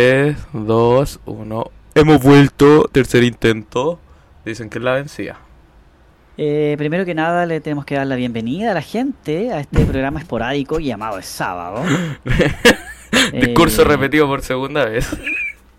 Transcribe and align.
3, 0.00 0.36
2, 0.52 1.20
1. 1.24 1.70
Hemos 1.94 2.22
vuelto. 2.22 2.86
Tercer 2.92 3.24
intento. 3.24 3.98
Dicen 4.44 4.68
que 4.68 4.76
es 4.76 4.84
la 4.84 4.92
vencida. 4.92 5.38
Eh, 6.36 6.74
primero 6.76 7.06
que 7.06 7.14
nada, 7.14 7.46
le 7.46 7.62
tenemos 7.62 7.86
que 7.86 7.94
dar 7.94 8.06
la 8.06 8.14
bienvenida 8.16 8.72
a 8.72 8.74
la 8.74 8.82
gente 8.82 9.54
a 9.54 9.60
este 9.60 9.86
programa 9.86 10.20
esporádico 10.20 10.80
llamado 10.80 11.18
Es 11.18 11.24
Sábado. 11.24 11.82
Discurso 13.32 13.80
Eh, 13.82 13.84
repetido 13.86 14.26
por 14.26 14.42
segunda 14.42 14.84
vez. 14.84 15.08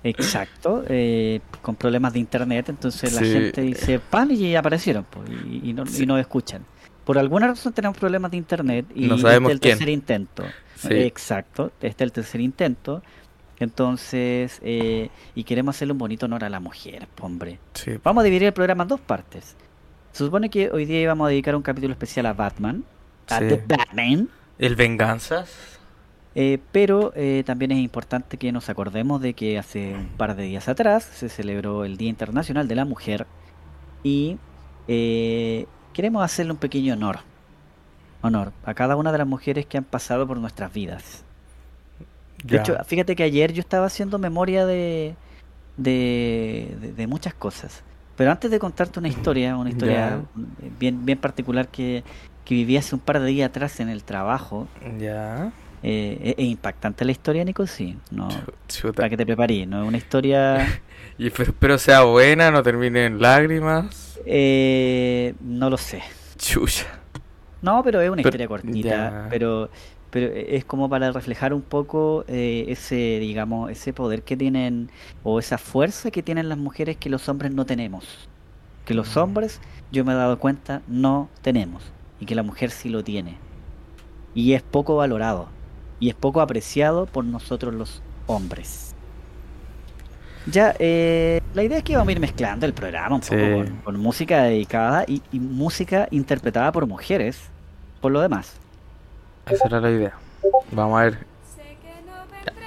Exacto, 0.03 0.83
eh, 0.89 1.39
con 1.61 1.75
problemas 1.75 2.11
de 2.13 2.17
internet, 2.19 2.69
entonces 2.69 3.13
la 3.13 3.19
Sí. 3.21 3.31
gente 3.31 3.61
dice 3.61 3.99
pan 3.99 4.31
y 4.31 4.55
aparecieron 4.55 5.03
po, 5.03 5.21
y, 5.29 5.69
y 5.69 5.73
no, 5.73 5.83
y 5.95 6.05
no 6.07 6.17
escuchan. 6.17 6.65
Por 7.05 7.19
alguna 7.19 7.45
razón 7.49 7.71
tenemos 7.71 7.95
problemas 7.95 8.31
de 8.31 8.37
internet 8.37 8.87
y 8.95 9.05
No 9.05 9.19
sabemos 9.19 9.51
este 9.51 9.69
es 9.69 9.73
el 9.75 9.77
quién. 9.77 9.77
tercer 9.77 9.89
intento. 9.93 10.43
Sí. 10.75 10.87
Exacto, 10.93 11.67
este 11.81 11.87
es 11.87 12.01
el 12.07 12.11
tercer 12.11 12.41
intento. 12.41 13.03
Entonces, 13.59 14.59
eh, 14.63 15.09
y 15.35 15.43
queremos 15.43 15.75
hacerle 15.75 15.93
un 15.93 15.97
bonito 15.97 16.25
honor 16.27 16.43
a 16.43 16.49
la 16.49 16.59
mujer, 16.59 17.07
hombre. 17.21 17.59
Sí. 17.73 17.93
Vamos 18.03 18.21
a 18.21 18.25
dividir 18.25 18.43
el 18.47 18.53
programa 18.53 18.83
en 18.83 18.89
dos 18.89 18.99
partes. 19.01 19.55
Se 20.11 20.23
supone 20.23 20.49
que 20.49 20.69
hoy 20.71 20.85
día 20.85 21.01
íbamos 21.01 21.25
a 21.25 21.29
dedicar 21.29 21.55
un 21.55 21.61
capítulo 21.63 21.91
especial 21.93 22.25
a 22.27 22.33
Batman, 22.33 22.83
a 23.29 23.39
Sí. 23.39 23.47
The 23.47 23.63
Batman, 23.67 24.29
El 24.59 24.75
Venganzas. 24.75 25.51
eh, 26.35 26.59
pero 26.71 27.11
eh, 27.15 27.43
también 27.45 27.71
es 27.71 27.79
importante 27.79 28.37
que 28.37 28.51
nos 28.51 28.69
acordemos 28.69 29.21
de 29.21 29.33
que 29.33 29.57
hace 29.57 29.95
un 29.95 30.07
par 30.17 30.35
de 30.35 30.43
días 30.43 30.67
atrás 30.67 31.03
se 31.03 31.29
celebró 31.29 31.83
el 31.83 31.97
Día 31.97 32.09
Internacional 32.09 32.67
de 32.67 32.75
la 32.75 32.85
Mujer 32.85 33.25
y 34.03 34.37
eh, 34.87 35.65
queremos 35.93 36.23
hacerle 36.23 36.51
un 36.51 36.57
pequeño 36.59 36.93
honor, 36.93 37.19
honor 38.21 38.53
a 38.63 38.73
cada 38.75 38.95
una 38.95 39.11
de 39.11 39.17
las 39.17 39.27
mujeres 39.27 39.65
que 39.65 39.77
han 39.79 39.83
pasado 39.83 40.27
por 40.27 40.37
nuestras 40.37 40.71
vidas. 40.71 41.23
De 42.43 42.55
Ya. 42.55 42.61
hecho, 42.61 42.77
fíjate 42.85 43.15
que 43.15 43.23
ayer 43.23 43.51
yo 43.53 43.61
estaba 43.61 43.85
haciendo 43.87 44.19
memoria 44.19 44.65
de, 44.65 45.15
de, 45.77 46.75
de- 46.81 46.93
de 46.93 47.07
muchas 47.07 47.33
cosas. 47.33 47.83
Pero 48.15 48.31
antes 48.31 48.49
de 48.49 48.57
contarte 48.59 48.99
una 48.99 49.07
historia, 49.09 49.55
una 49.57 49.69
historia 49.69 50.21
bien, 50.79 51.05
bien 51.05 51.17
particular 51.19 51.67
que, 51.67 52.03
que 52.45 52.55
viví 52.55 52.75
hace 52.77 52.95
un 52.95 53.01
par 53.01 53.19
de 53.19 53.27
días 53.27 53.49
atrás 53.49 53.79
en 53.79 53.89
el 53.89 54.03
trabajo, 54.03 54.67
Ya. 54.99 55.51
eh, 55.83 56.33
es, 56.37 56.43
impactante 56.45 57.05
la 57.05 57.11
historia, 57.11 57.43
Nico, 57.45 57.67
sí. 57.67 57.95
No, 58.09 58.27
Chuta. 58.67 58.93
para 58.93 59.09
que 59.09 59.17
te 59.17 59.25
prepares, 59.25 59.67
no 59.67 59.83
es 59.83 59.87
una 59.87 59.97
historia... 59.97 60.81
Y 61.19 61.27
espero, 61.27 61.49
espero 61.51 61.77
sea 61.79 62.03
buena, 62.03 62.51
no 62.51 62.61
termine 62.61 63.05
en 63.05 63.19
lágrimas. 63.19 64.19
eh, 64.25 65.33
no 65.41 65.69
lo 65.69 65.77
sé. 65.77 66.01
Chucha. 66.37 66.85
No, 67.61 67.83
pero 67.83 68.01
es 68.01 68.07
una 68.09 68.17
Pero- 68.17 68.29
historia 68.29 68.47
cortita, 68.47 68.89
ya. 68.89 69.27
pero 69.29 69.69
pero 70.19 70.33
es 70.35 70.65
como 70.65 70.89
para 70.89 71.11
reflejar 71.11 71.53
un 71.53 71.61
poco 71.63 72.23
eh, 72.27 72.65
ese, 72.69 73.19
digamos, 73.19 73.71
ese 73.71 73.93
poder 73.93 74.23
que 74.23 74.37
tienen 74.37 74.91
o 75.23 75.39
esa 75.39 75.57
fuerza 75.57 76.11
que 76.11 76.23
tienen 76.23 76.49
las 76.49 76.57
mujeres 76.57 76.97
que 76.97 77.09
los 77.09 77.29
hombres 77.29 77.51
no 77.53 77.65
tenemos. 77.65 78.29
Que 78.85 78.93
los 78.93 79.15
Mm. 79.15 79.19
hombres, 79.19 79.61
yo 79.91 80.05
me 80.05 80.13
he 80.13 80.15
dado 80.15 80.39
cuenta, 80.39 80.83
no 80.87 81.33
tenemos 81.41 81.93
y 82.19 82.25
que 82.25 82.35
la 82.35 82.43
mujer 82.43 82.71
sí 82.71 82.89
lo 82.89 83.03
tiene. 83.03 83.43
Y 84.33 84.53
es 84.53 84.63
poco 84.63 84.95
valorado 84.97 85.55
y 85.99 86.09
es 86.09 86.15
poco 86.15 86.41
apreciado 86.41 87.11
por 87.11 87.25
nosotros 87.25 87.73
los 87.73 88.03
hombres. 88.25 88.95
Ya, 90.45 90.73
eh, 90.79 91.41
la 91.53 91.63
idea 91.63 91.79
es 91.79 91.83
que 91.83 91.97
vamos 91.97 92.09
a 92.09 92.11
ir 92.13 92.19
mezclando 92.21 92.65
el 92.65 92.73
programa 92.73 93.15
un 93.15 93.23
poco 93.25 93.51
Sí. 93.51 93.51
con, 93.51 93.81
con 93.81 93.99
música 93.99 94.43
dedicada 94.43 95.03
y, 95.07 95.23
y 95.31 95.39
música 95.41 96.07
interpretada 96.11 96.71
por 96.71 96.87
mujeres, 96.87 97.53
por 97.99 98.11
lo 98.11 98.21
demás. 98.21 98.61
Esa 99.49 99.67
era 99.67 99.81
la 99.81 99.91
idea. 99.91 100.13
Vamos 100.71 100.99
a 100.99 101.03
ver. 101.03 101.17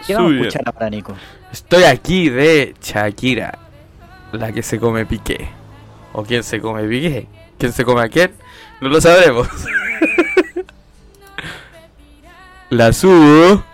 ¿Qué 0.07 0.15
vamos 0.15 0.33
a 0.33 0.37
escuchar 0.37 0.63
ahora, 0.67 0.91
Nico? 0.91 1.15
Estoy 1.53 1.85
aquí 1.85 2.31
de 2.31 2.75
Shakira, 2.81 3.59
la 4.33 4.53
que 4.53 4.63
se 4.63 4.79
come 4.79 5.07
Piqué. 5.07 5.49
¿O 6.13 6.23
quién 6.23 6.43
se 6.43 6.61
come 6.61 6.85
Piqué? 6.85 7.27
¿Quién 7.59 7.73
se 7.73 7.85
come 7.85 8.03
a 8.03 8.09
quién? 8.09 8.33
No 8.81 8.89
lo 8.89 9.01
sabremos. 9.01 9.49
la 12.71 12.93
subo. 12.93 13.65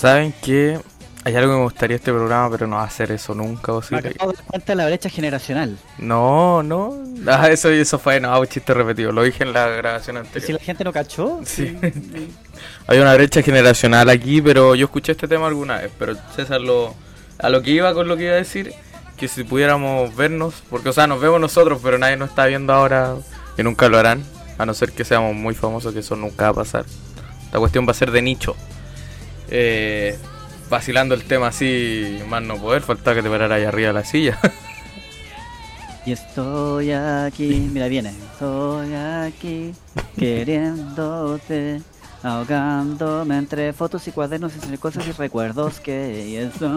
¿Saben 0.00 0.32
que 0.42 0.80
Hay 1.24 1.36
algo 1.36 1.52
que 1.52 1.58
me 1.58 1.64
gustaría 1.64 1.96
este 1.96 2.10
programa, 2.10 2.50
pero 2.50 2.66
no 2.66 2.76
va 2.76 2.84
a 2.84 2.86
hacer 2.86 3.12
eso 3.12 3.34
nunca. 3.34 3.70
Me 3.90 3.98
acabo 3.98 4.32
de 4.32 4.38
cuenta 4.46 4.74
la 4.74 4.86
brecha 4.86 5.10
generacional. 5.10 5.76
No, 5.98 6.62
no. 6.62 6.96
Ah, 7.26 7.50
eso, 7.50 7.68
eso 7.68 7.98
fue, 7.98 8.18
no, 8.18 8.40
un 8.40 8.46
chiste 8.46 8.72
repetido. 8.72 9.12
Lo 9.12 9.22
dije 9.24 9.44
en 9.44 9.52
la 9.52 9.68
grabación 9.68 10.16
Si 10.16 10.20
anterior. 10.20 10.58
la 10.58 10.64
gente 10.64 10.84
no 10.84 10.92
cachó, 10.94 11.40
Sí. 11.44 11.76
Hay 12.86 12.98
una 12.98 13.12
brecha 13.14 13.42
generacional 13.42 14.08
aquí, 14.08 14.40
pero 14.40 14.74
yo 14.74 14.86
escuché 14.86 15.12
este 15.12 15.28
tema 15.28 15.48
alguna 15.48 15.76
vez. 15.76 15.92
Pero 15.98 16.14
César, 16.34 16.62
lo, 16.62 16.94
a 17.38 17.50
lo 17.50 17.60
que 17.60 17.72
iba 17.72 17.92
con 17.92 18.08
lo 18.08 18.16
que 18.16 18.24
iba 18.24 18.32
a 18.32 18.36
decir, 18.36 18.72
que 19.18 19.28
si 19.28 19.44
pudiéramos 19.44 20.16
vernos, 20.16 20.62
porque 20.70 20.88
o 20.88 20.92
sea, 20.94 21.06
nos 21.06 21.20
vemos 21.20 21.38
nosotros, 21.42 21.78
pero 21.82 21.98
nadie 21.98 22.16
nos 22.16 22.30
está 22.30 22.46
viendo 22.46 22.72
ahora, 22.72 23.16
que 23.54 23.62
nunca 23.62 23.90
lo 23.90 23.98
harán, 23.98 24.24
a 24.56 24.64
no 24.64 24.72
ser 24.72 24.92
que 24.92 25.04
seamos 25.04 25.34
muy 25.34 25.54
famosos, 25.54 25.92
que 25.92 26.00
eso 26.00 26.16
nunca 26.16 26.44
va 26.44 26.50
a 26.62 26.64
pasar. 26.64 26.86
La 27.52 27.58
cuestión 27.58 27.86
va 27.86 27.90
a 27.90 27.94
ser 27.94 28.10
de 28.10 28.22
nicho. 28.22 28.56
Eh, 29.50 30.16
vacilando 30.68 31.14
el 31.14 31.24
tema 31.24 31.48
así, 31.48 32.20
más 32.28 32.42
no 32.42 32.56
poder, 32.56 32.82
falta 32.82 33.14
que 33.14 33.22
te 33.22 33.28
parara 33.28 33.56
ahí 33.56 33.64
arriba 33.64 33.88
de 33.88 33.94
la 33.94 34.04
silla. 34.04 34.38
Y 36.06 36.12
estoy 36.12 36.92
aquí, 36.92 37.68
mira, 37.70 37.86
viene. 37.86 38.08
Estoy 38.08 38.94
aquí 38.94 39.74
queriéndote, 40.18 41.82
ahogándome 42.22 43.36
entre 43.38 43.72
fotos 43.72 44.06
y 44.08 44.12
cuadernos, 44.12 44.52
entre 44.54 44.78
cosas 44.78 45.06
y 45.06 45.12
recuerdos 45.12 45.80
que 45.80 46.38
estoy 46.44 46.68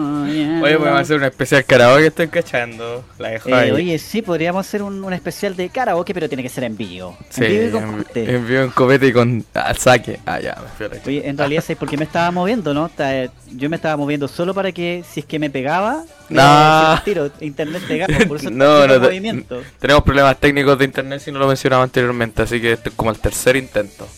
Oye, 0.62 0.76
podemos 0.78 1.00
hacer 1.00 1.16
una 1.16 1.26
especial 1.28 1.64
karaoke 1.64 2.00
que 2.02 2.06
estoy 2.08 2.28
cachando. 2.28 3.04
La 3.18 3.30
dejo 3.30 3.48
Eh, 3.50 3.54
ahí. 3.54 3.70
oye, 3.70 3.98
sí, 3.98 4.22
podríamos 4.22 4.66
hacer 4.66 4.82
un, 4.82 5.02
un 5.04 5.12
especial 5.12 5.56
de 5.56 5.68
karaoke, 5.68 6.14
pero 6.14 6.28
tiene 6.28 6.42
que 6.42 6.48
ser 6.48 6.64
en 6.64 6.76
vivo. 6.76 7.16
Sí, 7.30 7.44
en 7.44 7.50
vivo 7.50 7.66
y 7.66 7.70
con 7.82 7.92
corte. 8.02 8.34
en 8.34 8.48
vivo 8.48 8.62
en 8.62 8.70
copete 8.70 9.06
y 9.08 9.12
con 9.12 9.44
al 9.54 9.76
saque. 9.78 10.20
Ah, 10.26 10.40
ya, 10.40 10.56
me 10.60 10.68
fui 10.76 10.86
a 10.86 10.88
la. 10.88 11.02
Oye, 11.06 11.28
en 11.28 11.36
realidad, 11.38 11.62
¿sabes 11.62 11.78
por 11.78 11.88
qué 11.88 11.96
me 11.96 12.04
estaba 12.04 12.30
moviendo, 12.30 12.72
no? 12.74 12.88
Ta- 12.88 13.30
Yo 13.52 13.70
me 13.70 13.76
estaba 13.76 13.96
moviendo 13.96 14.26
solo 14.28 14.54
para 14.54 14.72
que, 14.72 15.04
si 15.08 15.20
es 15.20 15.26
que 15.26 15.38
me 15.38 15.50
pegaba, 15.50 16.04
me 16.28 16.36
No. 16.42 17.00
tiro, 17.04 17.30
internet 17.40 17.82
pegaba, 17.86 18.14
por 18.26 18.38
eso 18.38 18.50
No, 18.50 18.86
no 18.86 18.98
movimiento. 19.00 19.62
Tenemos 19.78 20.02
problemas 20.02 20.38
técnicos 20.38 20.78
de 20.78 20.84
internet 20.86 21.20
si 21.20 21.30
no 21.30 21.38
lo 21.38 21.46
mencionaba 21.48 21.82
anteriormente, 21.82 22.42
así 22.42 22.60
que 22.60 22.72
este 22.72 22.88
es 22.88 22.94
como 22.94 23.10
el 23.10 23.18
tercer 23.18 23.56
intento. 23.56 24.08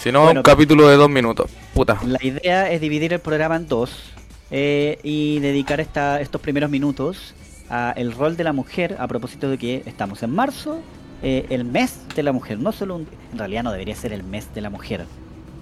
Si 0.00 0.10
no, 0.10 0.24
Bueno, 0.24 0.40
un 0.40 0.44
capítulo 0.44 0.88
de 0.88 0.96
dos 0.96 1.10
minutos. 1.10 1.50
Puta. 1.74 2.00
La 2.06 2.18
idea 2.22 2.70
es 2.70 2.80
dividir 2.80 3.12
el 3.12 3.20
programa 3.20 3.56
en 3.56 3.68
dos 3.68 4.12
eh, 4.50 4.98
y 5.02 5.40
dedicar 5.40 5.78
esta, 5.78 6.22
estos 6.22 6.40
primeros 6.40 6.70
minutos 6.70 7.34
a 7.68 7.92
el 7.96 8.12
rol 8.12 8.34
de 8.36 8.44
la 8.44 8.54
mujer 8.54 8.96
a 8.98 9.06
propósito 9.06 9.50
de 9.50 9.58
que 9.58 9.82
estamos 9.84 10.22
en 10.22 10.30
marzo, 10.34 10.80
eh, 11.22 11.44
el 11.50 11.66
mes 11.66 12.00
de 12.16 12.22
la 12.22 12.32
mujer, 12.32 12.58
no 12.58 12.72
solo 12.72 12.96
un, 12.96 13.06
en 13.32 13.38
realidad 13.38 13.62
no 13.62 13.72
debería 13.72 13.94
ser 13.94 14.14
el 14.14 14.24
mes 14.24 14.52
de 14.54 14.62
la 14.62 14.70
mujer, 14.70 15.04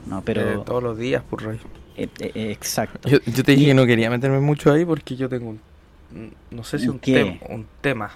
no, 0.06 0.22
pero 0.22 0.40
Eh, 0.40 0.58
todos 0.64 0.84
los 0.84 0.96
días, 0.96 1.22
por 1.28 1.42
rey. 1.42 1.58
eh, 1.96 2.08
exacto. 2.52 3.08
Yo, 3.08 3.18
yo 3.26 3.42
te 3.42 3.52
dije 3.52 3.66
que 3.66 3.74
no 3.74 3.86
quería 3.86 4.08
meterme 4.08 4.38
mucho 4.38 4.72
ahí 4.72 4.84
porque 4.84 5.16
yo 5.16 5.28
tengo 5.28 5.50
un. 5.50 5.60
No 6.52 6.62
sé 6.62 6.78
si 6.78 6.88
¿Un 6.88 7.00
tema 7.00 7.34
un 7.50 7.66
tema. 7.80 8.12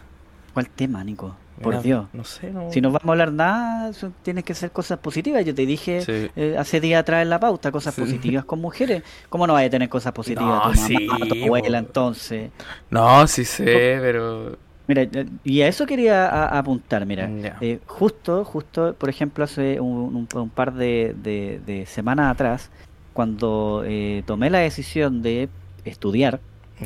¿Cuál 0.54 0.68
tema, 0.68 1.02
Nico? 1.04 1.34
Por 1.62 1.72
Mira, 1.74 1.82
Dios. 1.82 2.06
No 2.12 2.24
sé, 2.24 2.50
no. 2.50 2.72
Si 2.72 2.80
no 2.80 2.88
vamos 2.90 3.06
a 3.06 3.10
hablar 3.12 3.32
nada, 3.32 3.90
tienes 4.22 4.42
que 4.44 4.54
ser 4.54 4.70
cosas 4.72 4.98
positivas. 4.98 5.44
Yo 5.44 5.54
te 5.54 5.64
dije 5.66 6.00
Sí. 6.02 6.30
eh, 6.34 6.56
hace 6.58 6.80
días 6.80 7.00
atrás 7.00 7.22
en 7.22 7.30
la 7.30 7.38
pauta, 7.38 7.70
cosas 7.70 7.94
Sí. 7.94 8.00
positivas 8.00 8.44
con 8.44 8.60
mujeres. 8.60 9.02
¿Cómo 9.28 9.46
no 9.46 9.52
vaya 9.52 9.68
a 9.68 9.70
tener 9.70 9.88
cosas 9.88 10.12
positivas 10.12 10.44
No, 10.46 10.60
tu 10.72 10.80
mamá, 10.80 10.86
sí, 10.88 11.06
tu 11.28 11.44
abuela, 11.44 11.80
po. 11.80 11.86
entonces? 11.86 12.50
No, 12.90 13.26
sí 13.28 13.44
sé, 13.44 13.98
pero. 14.00 14.56
Mira, 14.88 15.02
eh, 15.02 15.26
y 15.44 15.60
a 15.60 15.68
eso 15.68 15.86
quería 15.86 16.26
a- 16.28 16.58
apuntar, 16.58 17.06
mira. 17.06 17.30
Ya. 17.30 17.56
Eh, 17.60 17.78
justo, 17.86 18.44
justo, 18.44 18.94
por 18.98 19.08
ejemplo, 19.08 19.44
hace 19.44 19.78
un, 19.80 20.16
un- 20.16 20.28
un 20.34 20.50
par 20.50 20.72
de, 20.74 21.14
de- 21.22 21.60
de 21.64 21.86
semanas 21.86 22.32
atrás, 22.32 22.70
cuando 23.12 23.84
eh, 23.86 24.24
tomé 24.26 24.50
la 24.50 24.58
decisión 24.58 25.22
de 25.22 25.48
estudiar, 25.84 26.40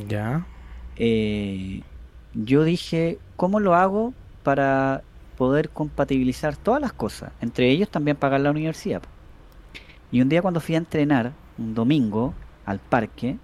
Ya. 0.08 0.44
eh, 0.96 1.80
yo 2.44 2.64
dije, 2.64 3.18
¿cómo 3.36 3.60
lo 3.60 3.74
hago 3.74 4.12
para 4.42 5.02
poder 5.38 5.70
compatibilizar 5.70 6.56
todas 6.56 6.80
las 6.80 6.92
cosas? 6.92 7.32
Entre 7.40 7.70
ellos 7.70 7.88
también 7.90 8.16
pagar 8.16 8.40
la 8.40 8.50
universidad. 8.50 9.02
Y 10.12 10.20
un 10.20 10.28
día 10.28 10.42
cuando 10.42 10.60
fui 10.60 10.74
a 10.74 10.78
entrenar, 10.78 11.32
un 11.58 11.74
domingo, 11.74 12.34
al 12.64 12.78
parque, 12.78 13.36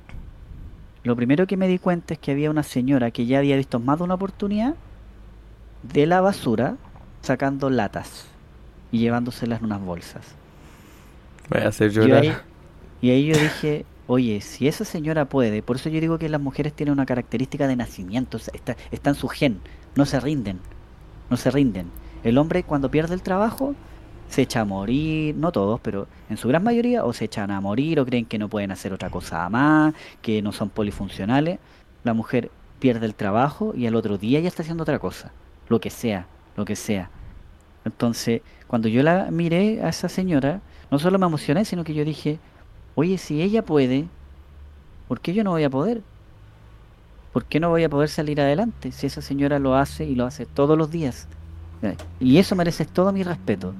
lo 1.04 1.16
primero 1.16 1.46
que 1.46 1.56
me 1.56 1.68
di 1.68 1.78
cuenta 1.78 2.14
es 2.14 2.20
que 2.20 2.30
había 2.32 2.50
una 2.50 2.62
señora 2.62 3.10
que 3.10 3.26
ya 3.26 3.38
había 3.38 3.56
visto 3.56 3.80
más 3.80 3.98
de 3.98 4.04
una 4.04 4.14
oportunidad 4.14 4.74
de 5.82 6.06
la 6.06 6.20
basura 6.20 6.76
sacando 7.22 7.70
latas 7.70 8.26
y 8.92 8.98
llevándoselas 8.98 9.60
en 9.60 9.66
unas 9.66 9.80
bolsas. 9.80 10.24
Voy 11.50 11.62
a 11.62 11.68
hacer 11.68 11.90
Yo 11.90 12.02
llorar. 12.04 12.22
ahí- 12.22 12.36
y 13.00 13.10
ahí 13.10 13.26
yo 13.26 13.36
dije, 13.38 13.84
oye, 14.12 14.42
si 14.42 14.68
esa 14.68 14.84
señora 14.84 15.24
puede, 15.24 15.62
por 15.62 15.76
eso 15.76 15.88
yo 15.88 15.98
digo 15.98 16.18
que 16.18 16.28
las 16.28 16.40
mujeres 16.40 16.74
tienen 16.74 16.92
una 16.92 17.06
característica 17.06 17.66
de 17.66 17.76
nacimiento, 17.76 18.36
está, 18.36 18.76
está 18.90 19.10
en 19.10 19.16
su 19.16 19.26
gen, 19.28 19.60
no 19.94 20.04
se 20.04 20.20
rinden, 20.20 20.60
no 21.30 21.38
se 21.38 21.50
rinden. 21.50 21.90
El 22.22 22.36
hombre 22.36 22.62
cuando 22.62 22.90
pierde 22.90 23.14
el 23.14 23.22
trabajo 23.22 23.74
se 24.28 24.42
echa 24.42 24.60
a 24.60 24.64
morir, 24.66 25.34
no 25.36 25.50
todos, 25.50 25.80
pero 25.80 26.08
en 26.28 26.36
su 26.36 26.46
gran 26.48 26.62
mayoría, 26.62 27.06
o 27.06 27.14
se 27.14 27.24
echan 27.24 27.50
a 27.50 27.60
morir 27.62 28.00
o 28.00 28.04
creen 28.04 28.26
que 28.26 28.38
no 28.38 28.50
pueden 28.50 28.70
hacer 28.70 28.92
otra 28.92 29.08
cosa 29.08 29.48
más, 29.48 29.94
que 30.20 30.42
no 30.42 30.52
son 30.52 30.68
polifuncionales. 30.68 31.58
La 32.04 32.12
mujer 32.12 32.50
pierde 32.80 33.06
el 33.06 33.14
trabajo 33.14 33.72
y 33.74 33.86
al 33.86 33.94
otro 33.94 34.18
día 34.18 34.40
ya 34.40 34.48
está 34.48 34.62
haciendo 34.62 34.82
otra 34.82 34.98
cosa, 34.98 35.32
lo 35.68 35.80
que 35.80 35.88
sea, 35.88 36.26
lo 36.56 36.66
que 36.66 36.76
sea. 36.76 37.10
Entonces, 37.86 38.42
cuando 38.66 38.88
yo 38.88 39.02
la 39.02 39.30
miré 39.30 39.82
a 39.82 39.88
esa 39.88 40.10
señora, 40.10 40.60
no 40.90 40.98
solo 40.98 41.18
me 41.18 41.26
emocioné, 41.26 41.64
sino 41.64 41.82
que 41.82 41.94
yo 41.94 42.04
dije, 42.04 42.38
oye, 42.94 43.18
si 43.18 43.42
ella 43.42 43.64
puede, 43.64 44.12
¿por 45.06 45.20
qué 45.20 45.34
yo 45.34 45.44
no 45.44 45.52
voy 45.52 45.64
a 45.64 45.70
poder? 45.70 46.06
¿Por 47.30 47.46
qué 47.46 47.60
no 47.60 47.70
voy 47.70 47.84
a 47.84 47.88
poder 47.88 48.08
salir 48.10 48.40
adelante 48.40 48.92
si 48.92 49.06
esa 49.06 49.22
señora 49.22 49.58
lo 49.58 49.74
hace 49.76 50.04
y 50.06 50.14
lo 50.14 50.26
hace 50.26 50.46
todos 50.46 50.76
los 50.78 50.90
días? 50.90 51.28
Eh, 51.82 51.98
Y 52.18 52.38
eso 52.38 52.56
merece 52.56 52.86
todo 52.86 53.12
mi 53.12 53.22
respeto. 53.22 53.78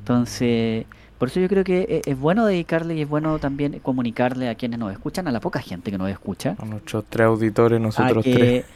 Entonces, 0.00 0.88
por 1.18 1.28
eso 1.28 1.40
yo 1.40 1.48
creo 1.48 1.64
que 1.64 1.82
e- 1.88 2.10
es 2.10 2.18
bueno 2.18 2.46
dedicarle 2.46 2.96
y 2.96 3.02
es 3.02 3.08
bueno 3.08 3.38
también 3.40 3.80
comunicarle 3.80 4.48
a 4.50 4.56
quienes 4.56 4.78
nos 4.80 4.92
escuchan, 4.92 5.28
a 5.28 5.32
la 5.32 5.40
poca 5.40 5.60
gente 5.62 5.90
que 5.92 5.98
nos 5.98 6.10
escucha, 6.10 6.58
A 6.58 6.64
nuestros 6.64 7.04
tres 7.08 7.26
auditores, 7.26 7.80
a 7.94 8.12
nosotros 8.12 8.14
que, 8.14 8.30
tres. 8.30 8.66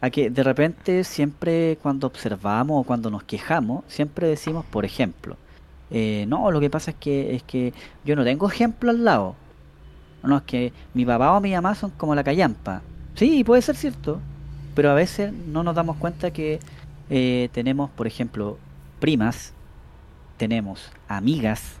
a 0.00 0.10
que 0.10 0.30
de 0.30 0.42
repente 0.44 1.04
siempre 1.04 1.78
cuando 1.78 2.06
observamos 2.06 2.80
o 2.82 2.84
cuando 2.84 3.10
nos 3.10 3.24
quejamos, 3.24 3.84
siempre 3.88 4.28
decimos, 4.28 4.66
por 4.66 4.84
ejemplo, 4.84 5.40
eh, 5.90 6.24
no, 6.28 6.50
lo 6.50 6.60
que 6.60 6.70
pasa 6.70 6.92
es 6.92 6.96
que 6.96 7.34
es 7.34 7.42
que 7.42 7.72
yo 8.04 8.16
no 8.16 8.24
tengo 8.24 8.48
ejemplo 8.48 8.90
al 8.90 9.04
lado. 9.04 9.36
No, 10.22 10.38
es 10.38 10.42
que 10.44 10.72
mi 10.94 11.04
papá 11.04 11.32
o 11.36 11.40
mi 11.40 11.52
mamá 11.52 11.74
son 11.74 11.90
como 11.90 12.14
la 12.14 12.24
callampa. 12.24 12.82
Sí, 13.14 13.44
puede 13.44 13.62
ser 13.62 13.76
cierto, 13.76 14.20
pero 14.74 14.90
a 14.90 14.94
veces 14.94 15.32
no 15.32 15.62
nos 15.62 15.74
damos 15.74 15.96
cuenta 15.96 16.32
que 16.32 16.60
eh, 17.10 17.48
tenemos, 17.52 17.90
por 17.90 18.06
ejemplo, 18.06 18.58
primas, 19.00 19.52
tenemos 20.36 20.90
amigas 21.08 21.80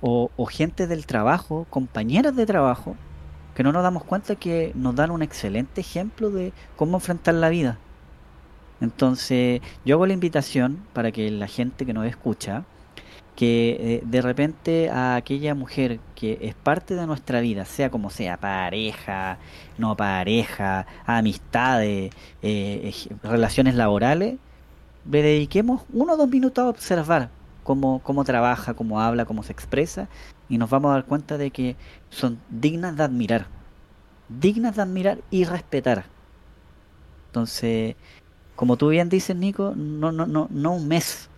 o, 0.00 0.30
o 0.36 0.46
gente 0.46 0.86
del 0.86 1.06
trabajo, 1.06 1.66
compañeras 1.70 2.36
de 2.36 2.46
trabajo, 2.46 2.96
que 3.54 3.62
no 3.62 3.72
nos 3.72 3.82
damos 3.82 4.04
cuenta 4.04 4.36
que 4.36 4.72
nos 4.74 4.94
dan 4.96 5.10
un 5.10 5.22
excelente 5.22 5.80
ejemplo 5.80 6.30
de 6.30 6.52
cómo 6.76 6.96
enfrentar 6.96 7.34
la 7.34 7.48
vida. 7.48 7.78
Entonces, 8.84 9.60
yo 9.84 9.96
hago 9.96 10.06
la 10.06 10.12
invitación 10.14 10.88
para 10.92 11.12
que 11.12 11.30
la 11.30 11.48
gente 11.48 11.86
que 11.86 11.94
nos 11.94 12.06
escucha, 12.06 12.64
que 13.36 13.76
eh, 13.80 14.02
de 14.06 14.22
repente 14.22 14.90
a 14.90 15.16
aquella 15.16 15.54
mujer 15.54 16.00
que 16.14 16.38
es 16.42 16.54
parte 16.54 16.94
de 16.96 17.06
nuestra 17.06 17.40
vida, 17.40 17.64
sea 17.64 17.90
como 17.90 18.10
sea, 18.10 18.38
pareja, 18.38 19.38
no 19.78 19.96
pareja, 19.96 20.86
amistades, 21.06 22.12
eh, 22.42 22.82
ej- 22.84 23.10
relaciones 23.22 23.74
laborales, 23.76 24.38
le 25.10 25.22
dediquemos 25.22 25.82
uno 25.92 26.14
o 26.14 26.16
dos 26.16 26.28
minutos 26.28 26.64
a 26.64 26.68
observar 26.68 27.30
cómo, 27.62 28.00
cómo 28.02 28.24
trabaja, 28.24 28.74
cómo 28.74 29.00
habla, 29.00 29.24
cómo 29.26 29.42
se 29.42 29.52
expresa, 29.52 30.08
y 30.48 30.58
nos 30.58 30.70
vamos 30.70 30.90
a 30.90 30.94
dar 30.94 31.06
cuenta 31.06 31.38
de 31.38 31.50
que 31.52 31.76
son 32.10 32.44
dignas 32.48 32.96
de 32.96 33.04
admirar, 33.04 33.48
dignas 34.28 34.76
de 34.76 34.82
admirar 34.82 35.24
y 35.30 35.44
respetar. 35.44 36.12
Entonces, 37.28 37.96
como 38.56 38.76
tú 38.76 38.88
bien 38.88 39.08
dices, 39.08 39.34
Nico, 39.36 39.72
no, 39.76 40.12
no, 40.12 40.26
no, 40.26 40.48
no 40.50 40.72
un 40.74 40.88
mes, 40.88 41.28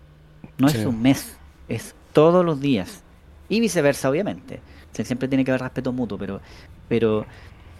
no 0.57 0.69
Sí. 0.69 0.77
es 0.77 0.85
un 0.85 1.01
mes, 1.01 1.37
es 1.67 1.95
todos 2.13 2.45
los 2.45 2.59
días. 2.59 3.03
Y 3.49 3.59
viceversa, 3.59 4.09
obviamente. 4.09 4.59
O 4.91 4.95
sea, 4.95 5.05
siempre 5.05 5.27
tiene 5.27 5.45
que 5.45 5.51
haber 5.51 5.61
respeto 5.61 5.91
mutuo, 5.93 6.17
pero, 6.17 6.41
pero 6.89 7.25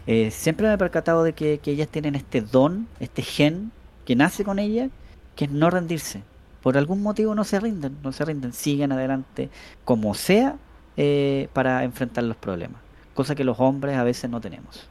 eh, 0.06 0.32
siempre 0.32 0.68
me 0.68 0.74
he 0.74 0.78
percatado 0.78 1.24
de 1.24 1.34
que, 1.34 1.60
que 1.60 1.72
ellas 1.72 1.88
tienen 1.90 2.16
este 2.16 2.42
don, 2.42 2.88
este 3.00 3.22
gen 3.22 3.72
que 4.06 4.16
nace 4.16 4.44
con 4.44 4.60
ellas, 4.60 4.90
que 5.36 5.46
es 5.46 5.52
no 5.52 5.70
rendirse. 5.70 6.24
Por 6.62 6.78
algún 6.78 7.02
motivo 7.04 7.36
no 7.36 7.44
se 7.44 7.60
rinden, 7.60 7.98
no 8.04 8.12
se 8.12 8.26
rinden, 8.26 8.54
siguen 8.54 8.92
adelante, 8.92 9.50
como 9.86 10.14
sea, 10.14 10.56
eh, 10.96 11.50
para 11.54 11.84
enfrentar 11.84 12.24
los 12.24 12.38
problemas. 12.38 12.82
Cosa 13.14 13.36
que 13.36 13.44
los 13.44 13.60
hombres 13.60 13.98
a 13.98 14.04
veces 14.04 14.30
no 14.30 14.42
tenemos. 14.42 14.88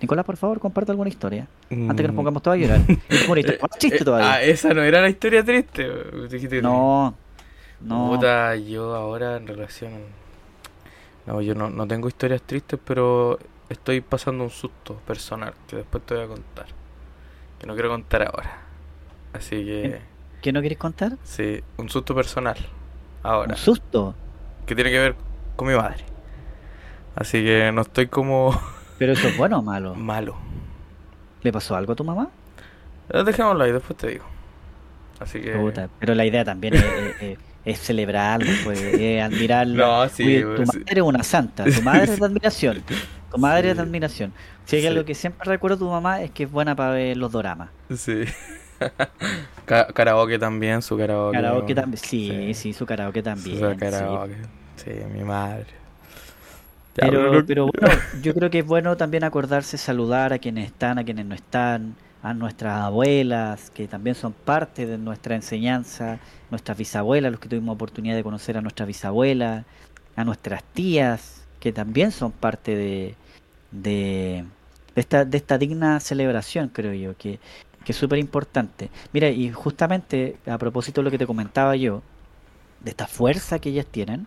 Nicolás, 0.00 0.24
por 0.24 0.36
favor, 0.36 0.60
comparte 0.60 0.92
alguna 0.92 1.08
historia. 1.08 1.46
Antes 1.70 1.96
que 1.96 2.02
nos 2.04 2.12
Mm. 2.12 2.16
pongamos 2.16 2.42
todos 2.42 2.56
a 2.56 2.60
llorar. 2.60 2.80
Eh, 2.88 3.58
chiste 3.78 4.04
todavía. 4.04 4.32
Ah, 4.34 4.42
esa 4.42 4.72
no 4.74 4.82
era 4.82 5.00
la 5.00 5.08
historia 5.08 5.44
triste. 5.44 5.88
dijiste 6.30 6.62
No, 6.62 7.14
no. 7.80 8.10
Puta, 8.10 8.56
yo 8.56 8.94
ahora 8.94 9.36
en 9.36 9.46
relación. 9.46 9.92
No, 11.26 11.40
yo 11.42 11.54
no, 11.54 11.68
no 11.70 11.86
tengo 11.86 12.08
historias 12.08 12.42
tristes, 12.42 12.78
pero 12.84 13.38
estoy 13.68 14.00
pasando 14.00 14.42
un 14.44 14.50
susto 14.50 14.94
personal 15.06 15.52
que 15.68 15.76
después 15.76 16.04
te 16.06 16.14
voy 16.14 16.24
a 16.24 16.28
contar. 16.28 16.66
Que 17.58 17.66
no 17.66 17.74
quiero 17.74 17.90
contar 17.90 18.22
ahora. 18.22 18.58
Así 19.32 19.64
que. 19.64 20.00
¿Qué 20.40 20.52
no 20.52 20.60
quieres 20.60 20.78
contar? 20.78 21.18
Sí, 21.24 21.60
un 21.76 21.90
susto 21.90 22.14
personal. 22.14 22.56
Ahora. 23.22 23.50
Un 23.52 23.56
susto. 23.58 24.14
Que 24.64 24.74
tiene 24.74 24.90
que 24.90 24.98
ver 24.98 25.14
con 25.56 25.68
mi 25.68 25.74
madre. 25.74 26.04
Así 27.14 27.44
que 27.44 27.70
no 27.72 27.82
estoy 27.82 28.06
como 28.06 28.58
Pero 29.00 29.14
eso 29.14 29.26
es 29.28 29.36
bueno 29.36 29.58
o 29.58 29.62
malo. 29.62 29.94
malo. 29.96 30.36
¿Le 31.42 31.50
pasó 31.52 31.74
algo 31.74 31.94
a 31.94 31.96
tu 31.96 32.04
mamá? 32.04 32.28
Eh, 33.08 33.24
Dejémoslo 33.24 33.64
ahí, 33.64 33.72
después 33.72 33.96
te 33.98 34.08
digo. 34.08 34.24
Así 35.18 35.40
que. 35.40 35.52
Puta, 35.52 35.88
pero 35.98 36.14
la 36.14 36.24
idea 36.26 36.44
también 36.44 36.74
es, 36.74 36.84
es- 36.84 37.22
es- 37.22 37.38
es 37.64 37.78
celebrarlo, 37.78 38.50
pues, 38.64 38.80
es 38.80 39.22
admirarlo. 39.22 39.86
No, 39.86 40.08
sí, 40.08 40.42
pues, 40.44 40.56
tu 40.56 40.66
sí. 40.72 40.78
madre 40.78 41.00
es 41.00 41.02
una 41.02 41.22
santa, 41.22 41.64
tu 41.64 41.82
madre 41.82 42.04
es 42.04 42.20
de 42.20 42.26
admiración. 42.30 42.82
Tu 43.32 43.38
madre 43.38 43.70
es 43.70 43.76
de 43.76 43.82
admiración. 43.82 44.32
Si 44.66 44.76
hay 44.76 44.82
Sí. 44.82 44.88
algo 44.88 45.04
que 45.04 45.14
siempre 45.14 45.44
recuerdo 45.48 45.76
de 45.76 45.80
tu 45.80 45.90
mamá 45.90 46.22
es 46.22 46.30
que 46.30 46.44
es 46.44 46.50
buena 46.50 46.76
para 46.76 46.92
ver 46.92 47.16
los 47.16 47.32
doramas. 47.32 47.70
Sí. 47.96 48.24
Karaoke 49.66 50.38
también, 50.38 50.82
su 50.82 50.96
karaoke. 50.96 51.36
Karaoke 51.36 51.74
también. 51.74 51.98
Sí, 52.02 52.54
sí, 52.54 52.72
su 52.72 52.86
karaoke 52.86 53.22
también. 53.22 53.58
Su 53.58 53.76
karaoke. 53.78 54.36
Sí, 54.76 54.90
mi 55.12 55.22
madre. 55.22 55.66
Pero, 57.00 57.30
pero- 57.30 57.46
pero 57.46 57.66
bueno, 57.66 57.96
yo 58.22 58.34
creo 58.34 58.50
que 58.50 58.58
es 58.60 58.66
bueno 58.66 58.96
también 58.96 59.24
acordarse 59.24 59.78
saludar 59.78 60.32
a 60.32 60.38
quienes 60.38 60.66
están, 60.66 60.98
a 60.98 61.04
quienes 61.04 61.26
no 61.26 61.34
están, 61.34 61.94
a 62.22 62.34
nuestras 62.34 62.82
abuelas, 62.82 63.70
que 63.70 63.88
también 63.88 64.14
son 64.14 64.32
parte 64.32 64.86
de 64.86 64.98
nuestra 64.98 65.34
enseñanza, 65.34 66.18
nuestras 66.50 66.76
bisabuelas, 66.76 67.32
los 67.32 67.40
que 67.40 67.48
tuvimos 67.48 67.74
oportunidad 67.74 68.14
de 68.16 68.22
conocer 68.22 68.56
a 68.58 68.60
nuestras 68.60 68.86
bisabuelas, 68.86 69.64
a 70.16 70.24
nuestras 70.24 70.62
tías, 70.74 71.46
que 71.60 71.72
también 71.72 72.10
son 72.12 72.32
parte 72.32 72.76
de, 72.76 73.14
de, 73.70 74.44
de 74.94 75.00
esta, 75.00 75.24
de 75.24 75.36
esta 75.36 75.58
digna 75.58 76.00
celebración, 76.00 76.68
creo 76.68 76.92
yo, 76.92 77.16
que, 77.16 77.38
que 77.84 77.92
es 77.92 77.96
súper 77.98 78.18
importante. 78.18 78.90
Mira, 79.12 79.30
y 79.30 79.50
justamente 79.50 80.36
a 80.46 80.58
propósito 80.58 81.00
de 81.00 81.04
lo 81.06 81.10
que 81.10 81.18
te 81.18 81.26
comentaba 81.26 81.76
yo, 81.76 82.02
de 82.80 82.90
esta 82.90 83.06
fuerza 83.06 83.58
que 83.58 83.70
ellas 83.70 83.86
tienen, 83.90 84.26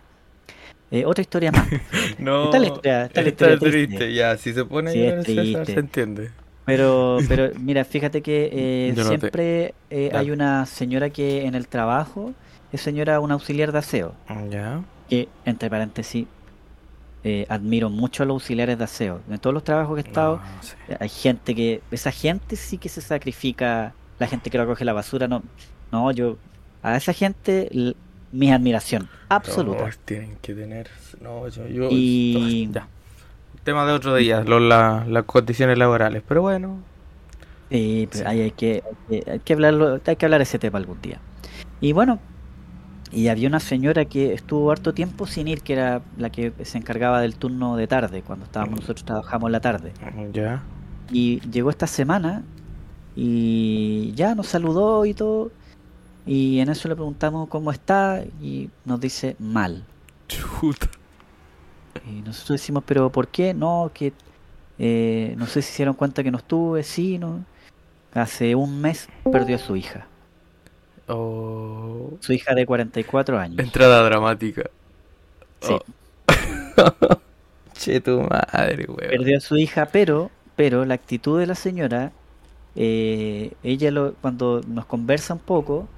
eh, 0.94 1.04
otra 1.06 1.22
historia 1.22 1.50
más. 1.52 1.66
No, 2.18 2.44
Está 2.44 2.58
la 2.58 2.66
historia- 2.66 3.04
está 3.06 3.22
la 3.22 3.28
está 3.28 3.44
historia 3.50 3.58
triste. 3.58 3.86
triste. 3.96 4.14
Ya, 4.14 4.36
si 4.36 4.52
se 4.52 4.64
pone 4.64 4.92
Sí, 4.92 5.02
es 5.02 5.24
César, 5.26 5.66
se 5.66 5.78
entiende. 5.80 6.30
Pero, 6.64 7.18
pero 7.28 7.50
mira, 7.58 7.84
fíjate 7.84 8.22
que 8.22 8.48
eh, 8.52 8.92
te- 8.94 9.04
siempre 9.04 9.74
eh, 9.90 10.10
hay 10.14 10.30
una 10.30 10.64
señora 10.66 11.10
que 11.10 11.44
en 11.46 11.54
el 11.54 11.66
trabajo 11.68 12.32
es 12.72 12.80
señora, 12.80 13.20
una 13.20 13.34
auxiliar 13.34 13.70
de 13.72 13.78
aseo, 13.78 14.14
Ya. 14.50 14.82
que 15.08 15.28
entre 15.44 15.68
paréntesis 15.70 16.26
eh, 17.22 17.46
admiro 17.48 17.88
mucho 17.88 18.22
a 18.22 18.26
los 18.26 18.34
auxiliares 18.34 18.76
de 18.78 18.84
aseo. 18.84 19.20
En 19.30 19.38
todos 19.38 19.54
los 19.54 19.64
trabajos 19.64 19.94
que 19.96 20.02
he 20.02 20.08
estado, 20.08 20.36
No, 20.36 20.62
sí. 20.62 20.74
eh, 20.88 20.96
hay 21.00 21.08
gente 21.08 21.54
que, 21.54 21.80
esa 21.90 22.10
gente 22.10 22.56
sí 22.56 22.76
que 22.78 22.88
se 22.88 23.00
sacrifica, 23.00 23.94
la 24.18 24.26
gente 24.26 24.50
que 24.50 24.58
recoge 24.58 24.84
la 24.84 24.92
basura, 24.92 25.26
no, 25.28 25.42
no, 25.92 26.10
yo, 26.12 26.36
a 26.82 26.96
esa 26.96 27.12
gente, 27.12 27.68
mi 28.34 28.50
admiración 28.52 29.08
absoluta. 29.28 29.84
No, 29.86 29.90
tienen 30.04 30.36
que 30.42 30.54
tener. 30.54 30.88
No, 31.20 31.48
yo. 31.48 31.66
yo 31.68 31.88
Y- 31.90 32.68
Ya. 32.72 32.88
Tema 33.62 33.86
de 33.86 33.92
otro 33.92 34.14
día, 34.16 34.42
lo- 34.44 34.60
la- 34.60 35.04
las 35.08 35.24
condiciones 35.24 35.78
laborales. 35.78 36.22
Pero 36.28 36.42
bueno. 36.42 36.78
Sí, 37.70 38.08
pero 38.12 38.30
Sí. 38.30 38.40
hay 38.40 38.50
que, 38.50 38.82
hay 38.84 39.20
que, 39.22 39.30
hay 39.30 39.38
que 39.40 39.52
hablarlo, 39.54 40.00
hay 40.04 40.16
que 40.16 40.26
hablar 40.26 40.42
ese 40.42 40.58
tema 40.58 40.78
algún 40.78 41.00
día. 41.00 41.18
Y 41.80 41.92
bueno, 41.92 42.18
y 43.10 43.28
había 43.28 43.48
una 43.48 43.60
señora 43.60 44.04
que 44.04 44.34
estuvo 44.34 44.70
harto 44.70 44.92
tiempo 44.92 45.26
sin 45.26 45.48
ir, 45.48 45.62
que 45.62 45.72
era 45.72 46.02
la 46.18 46.30
que 46.30 46.52
se 46.64 46.78
encargaba 46.78 47.20
del 47.20 47.36
turno 47.36 47.76
de 47.76 47.86
tarde, 47.86 48.22
cuando 48.22 48.44
estábamos 48.44 48.80
nosotros 48.80 49.04
trabajamos 49.04 49.50
la 49.50 49.60
tarde. 49.60 49.92
Ya. 50.32 50.62
Y 51.10 51.40
llegó 51.50 51.70
esta 51.70 51.86
semana 51.86 52.42
y 53.16 54.12
ya 54.14 54.34
nos 54.34 54.48
saludó 54.48 55.06
y 55.06 55.14
todo. 55.14 55.50
Y 56.26 56.60
en 56.60 56.70
eso 56.70 56.88
le 56.88 56.94
preguntamos 56.94 57.48
cómo 57.48 57.70
está 57.70 58.24
y 58.40 58.70
nos 58.84 59.00
dice 59.00 59.36
mal. 59.38 59.84
Chuta. 60.28 60.88
Y 62.08 62.20
nosotros 62.22 62.60
decimos, 62.60 62.82
pero 62.86 63.10
¿por 63.10 63.28
qué? 63.28 63.54
No, 63.54 63.90
que 63.92 64.12
eh, 64.78 65.34
no 65.36 65.46
sé 65.46 65.62
si 65.62 65.72
se 65.72 65.76
dieron 65.78 65.94
cuenta 65.94 66.22
que 66.22 66.30
no 66.30 66.38
estuve, 66.38 66.82
sí, 66.82 67.18
no. 67.18 67.44
Hace 68.14 68.54
un 68.54 68.80
mes 68.80 69.08
perdió 69.30 69.56
a 69.56 69.58
su 69.58 69.76
hija. 69.76 70.06
Oh. 71.08 72.10
Su 72.20 72.32
hija 72.32 72.54
de 72.54 72.64
44 72.64 73.38
años. 73.38 73.58
Entrada 73.58 74.02
dramática. 74.04 74.70
Sí, 75.60 75.74
Oh. 75.74 75.80
Che, 77.74 78.00
tu 78.00 78.20
madre, 78.22 78.86
weón. 78.86 79.10
perdió 79.10 79.38
a 79.38 79.40
su 79.40 79.56
hija, 79.56 79.86
pero, 79.86 80.30
pero 80.56 80.84
la 80.84 80.94
actitud 80.94 81.38
de 81.40 81.46
la 81.46 81.54
señora, 81.56 82.12
eh, 82.76 83.52
ella 83.64 83.90
lo, 83.90 84.14
cuando 84.14 84.60
nos 84.66 84.86
conversa 84.86 85.34
un 85.34 85.40
poco, 85.40 85.88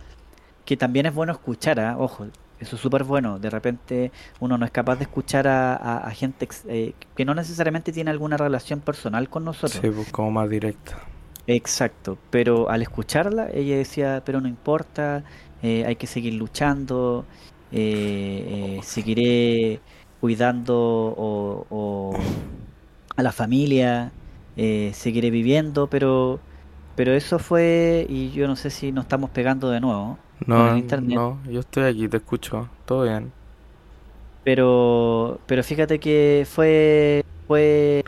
que 0.67 0.77
también 0.79 1.07
es 1.07 1.15
bueno 1.15 1.33
escuchar, 1.33 1.81
¿ah? 1.81 1.99
ojo, 1.99 2.27
eso 2.59 2.77
es 2.77 2.83
súper 2.83 3.05
bueno. 3.05 3.41
De 3.41 3.51
repente 3.51 4.13
uno 4.41 4.59
no 4.59 4.67
es 4.67 4.73
capaz 4.73 4.97
de 4.99 5.05
escuchar 5.05 5.49
a, 5.49 5.77
a- 5.77 5.99
a 6.09 6.13
gente 6.13 6.49
eh, 6.69 6.99
que 7.17 7.27
no 7.27 7.35
necesariamente 7.37 7.93
tiene 7.93 8.13
alguna 8.13 8.39
relación 8.39 8.83
personal 8.83 9.31
con 9.31 9.45
nosotros. 9.45 9.87
Sí, 9.87 9.91
pues 9.91 10.09
como 10.09 10.31
más 10.31 10.49
directa. 10.49 11.03
Exacto, 11.49 12.21
pero 12.29 12.69
al 12.71 12.83
escucharla, 12.83 13.49
ella 13.53 13.77
decía, 13.77 14.23
pero 14.27 14.41
no 14.41 14.49
importa, 14.49 15.25
eh, 15.61 15.85
hay 15.87 15.95
que 15.97 16.09
seguir 16.09 16.35
luchando, 16.35 17.29
eh, 17.71 18.79
eh, 18.81 18.83
seguiré 18.83 19.85
cuidando 20.19 20.75
o, 20.77 21.67
o 21.71 22.43
a 23.17 23.23
la 23.23 23.33
familia, 23.33 24.17
eh, 24.57 24.93
seguiré 24.95 25.31
viviendo, 25.31 25.89
pero, 25.91 26.45
pero 26.95 27.13
eso 27.15 27.39
fue, 27.39 28.07
y 28.09 28.33
yo 28.33 28.49
no 28.49 28.57
sé 28.57 28.71
si 28.71 28.93
nos 28.93 29.05
estamos 29.05 29.31
pegando 29.31 29.71
de 29.71 29.81
nuevo, 29.81 30.26
No, 30.45 30.77
internet. 30.77 31.15
no, 31.17 31.39
yo 31.49 31.61
estoy 31.61 31.85
aquí, 31.85 32.09
te 32.09 32.19
escucho. 32.19 32.69
Todo 32.85 33.05
bien. 33.05 33.33
pero, 34.45 35.41
pero 35.47 35.63
fíjate 35.65 35.99
que 35.99 36.47
fue, 36.51 37.25
fue, 37.49 38.05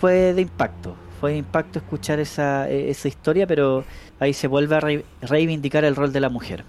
fue 0.00 0.32
de 0.34 0.42
impacto, 0.42 0.94
fue 1.20 1.32
de 1.32 1.38
impacto 1.38 1.78
escuchar 1.78 2.20
esa, 2.20 2.68
e- 2.70 2.90
esa 2.90 3.08
historia, 3.08 3.46
pero 3.46 3.84
ahí 4.20 4.32
se 4.32 4.46
vuelve 4.48 4.76
a 4.76 4.80
re- 4.80 5.04
reivindicar 5.22 5.84
el 5.84 5.96
rol 5.96 6.12
de 6.12 6.20
la 6.20 6.28
mujer. 6.28 6.64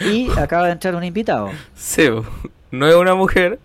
Y 0.00 0.28
acaba 0.38 0.66
de 0.66 0.72
entrar 0.72 0.94
un 0.94 1.04
invitado. 1.04 1.50
Sebo, 1.74 2.24
no 2.70 2.86
es 2.86 2.94
una 2.94 3.14
mujer, 3.14 3.58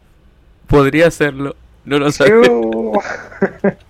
podría 0.67 1.11
serlo, 1.11 1.55
no 1.87 1.97
lo 1.99 2.11
sabes. 2.11 2.33
Yo- 2.47 2.93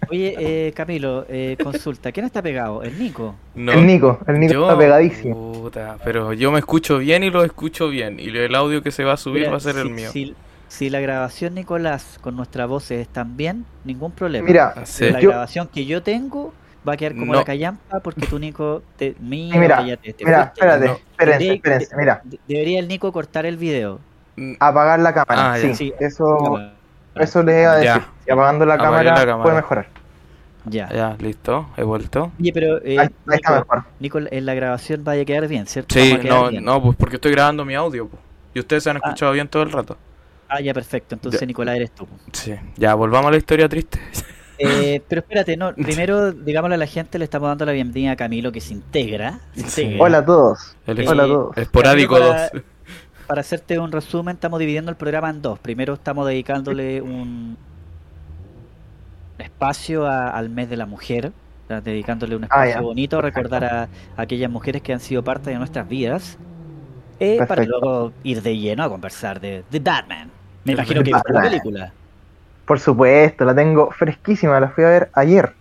Oye, 0.10 0.36
eh, 0.68 0.72
Camilo, 0.74 1.26
eh, 1.28 1.58
consulta, 1.62 2.12
¿quién 2.12 2.26
está 2.26 2.42
pegado? 2.42 2.82
¿El 2.84 2.98
Nico? 2.98 3.36
No, 3.56 3.74
El 3.74 3.86
Nico, 3.86 4.20
el 4.28 4.40
Nico 4.40 4.54
yo- 4.54 4.64
está 4.64 4.78
pegadísimo. 4.78 5.52
puta, 5.54 5.98
pero 6.04 6.32
yo 6.34 6.52
me 6.52 6.60
escucho 6.60 6.98
bien 7.00 7.24
y 7.24 7.30
lo 7.30 7.44
escucho 7.44 7.90
bien. 7.90 8.20
Y 8.20 8.30
el 8.30 8.56
audio 8.56 8.82
que 8.82 8.92
se 8.92 9.04
va 9.04 9.14
a 9.14 9.18
subir 9.18 9.42
Mira, 9.42 9.52
va 9.52 9.58
a 9.58 9.60
ser 9.60 9.78
el 9.78 9.90
mío. 9.90 10.10
Si, 10.12 10.34
si 10.70 10.90
la 10.90 11.02
grabación, 11.02 11.56
Nicolás, 11.56 12.20
con 12.22 12.36
nuestras 12.38 12.68
voces 12.70 13.02
están 13.02 13.36
bien, 13.36 13.66
ningún 13.84 14.12
problema. 14.14 14.48
Mira, 14.48 14.74
Ah, 14.78 14.86
sí. 14.86 15.10
la 15.10 15.20
yo- 15.20 15.30
grabación 15.30 15.68
que 15.68 15.86
yo 15.86 16.02
tengo 16.04 16.54
va 16.88 16.94
a 16.94 16.98
quedar 16.98 17.14
como 17.16 17.34
No. 17.34 17.40
la 17.40 17.44
callampa 17.44 18.00
porque 18.00 18.26
tu 18.28 18.40
Nico 18.40 18.82
te, 18.96 19.14
mira, 19.20 19.60
mira, 19.60 19.86
ya 19.86 19.98
te- 19.98 20.14
te 20.14 20.24
mira, 20.24 20.44
fuiste. 20.54 20.60
espérate, 20.62 20.86
no. 20.86 20.94
espérense, 20.94 21.40
Debería- 21.40 21.54
espérense, 21.56 21.96
mira, 21.98 22.22
Debería 22.48 22.80
el 22.80 22.88
Nico 22.88 23.12
cortar 23.12 23.46
el 23.46 23.58
video. 23.58 24.00
Mm, 24.38 24.54
apagar 24.60 25.00
la 25.00 25.14
cámara, 25.14 25.54
Ah, 25.54 25.58
sí, 25.58 25.76
Sí. 25.76 25.94
eso, 26.00 26.58
eso 27.20 27.44
les 27.44 27.62
iba 27.62 27.72
a 27.72 27.76
decir, 27.76 27.86
Ya. 27.92 28.08
si 28.26 28.32
apagando 28.32 28.66
la 28.66 28.78
cámara, 28.78 29.04
la 29.16 29.26
cámara. 29.26 29.44
puede 29.44 29.56
mejorar, 29.56 29.88
Ya. 30.66 30.90
Ya, 30.94 31.16
listo, 31.20 31.70
he 31.78 31.84
vuelto. 31.84 32.32
Oye, 32.40 32.52
pero 32.54 32.78
eh, 32.84 32.98
ahí, 33.00 33.08
ahí 33.28 33.36
está 33.36 33.36
Nico, 33.36 33.54
mejor. 33.54 33.84
Nico, 34.00 34.20
en 34.20 34.46
la 34.46 34.54
grabación 34.54 35.04
vaya 35.04 35.22
a 35.22 35.26
quedar 35.26 35.48
bien, 35.48 35.66
¿cierto? 35.68 35.94
Sí, 35.96 36.18
no, 36.24 36.50
bien. 36.50 36.64
no, 36.66 36.82
pues 36.82 36.98
porque 36.98 37.16
estoy 37.16 37.32
grabando 37.32 37.64
mi 37.66 37.76
audio. 37.76 38.08
po. 38.08 38.18
Y 38.54 38.60
ustedes 38.60 38.84
se 38.84 38.90
han 38.90 38.98
Ah. 38.98 39.02
escuchado 39.04 39.32
bien 39.34 39.48
todo 39.48 39.64
el 39.64 39.72
rato. 39.72 39.98
Ah, 40.50 40.60
ya, 40.62 40.74
perfecto. 40.74 41.14
Entonces, 41.16 41.40
Ya. 41.42 41.46
Nicolás, 41.48 41.76
eres 41.76 41.92
tú. 41.92 42.08
Sí, 42.32 42.54
ya, 42.78 42.94
volvamos 42.96 43.28
a 43.28 43.32
la 43.32 43.38
historia 43.38 43.68
triste. 43.70 44.00
Eh, 44.60 45.02
pero 45.08 45.20
espérate, 45.20 45.56
no, 45.56 45.74
primero, 45.76 46.32
digámosle 46.32 46.76
a 46.76 46.78
la 46.80 46.88
gente, 46.88 47.20
le 47.20 47.26
estamos 47.26 47.48
dando 47.50 47.66
la 47.66 47.74
bienvenida 47.74 48.14
a 48.14 48.16
Camilo 48.16 48.52
que 48.52 48.60
se 48.62 48.74
integra. 48.74 49.40
se 49.56 49.70
Sí. 49.70 49.82
integra. 49.84 50.04
Hola 50.04 50.18
a 50.20 50.26
todos, 50.26 50.76
El 50.88 51.00
Eh, 51.00 51.06
hola 51.08 51.24
a 51.24 51.28
todos. 51.28 51.58
esporádico 51.58 52.14
Camilo, 52.16 52.32
para- 52.32 52.50
2. 52.50 52.64
Para 53.28 53.42
hacerte 53.42 53.78
un 53.80 53.92
resumen, 53.92 54.36
estamos 54.36 54.60
dividiendo 54.60 54.90
el 54.92 54.98
programa 54.98 55.30
en 55.30 55.42
dos. 55.42 55.60
Primero 55.60 55.94
estamos 55.94 56.28
dedicándole 56.28 57.02
un 57.02 57.60
espacio 59.38 60.06
a- 60.08 60.30
al 60.30 60.50
mes 60.50 60.70
de 60.70 60.78
la 60.78 60.86
mujer, 60.86 61.34
dedicándole 61.68 62.36
un 62.36 62.44
Ah, 62.50 62.66
espacio 62.66 62.84
bonito 62.84 63.20
a 63.20 63.22
recordar 63.22 63.64
a, 63.66 63.84
a 63.84 63.90
aquellas 64.22 64.50
mujeres 64.52 64.82
que 64.82 64.94
han 64.94 65.00
sido 65.00 65.24
parte 65.24 65.50
de 65.52 65.58
nuestras 65.58 65.88
vidas, 65.88 66.40
eh, 67.20 67.44
para 67.44 67.64
luego 67.66 68.16
ir 68.24 68.42
de 68.44 68.58
lleno 68.58 68.84
a 68.84 68.90
conversar 68.90 69.40
de, 69.42 69.66
de 69.70 69.80
Batman. 69.80 70.34
Me 70.64 70.74
imagino 70.74 71.04
que 71.04 71.14
viste 71.14 71.34
la 71.34 71.42
película. 71.42 71.96
Por 72.66 72.80
supuesto, 72.80 73.46
la 73.46 73.56
tengo 73.56 73.90
fresquísima, 73.90 74.60
la 74.60 74.70
fui 74.70 74.84
a 74.84 74.90
ver 74.90 75.10
ayer. 75.16 75.56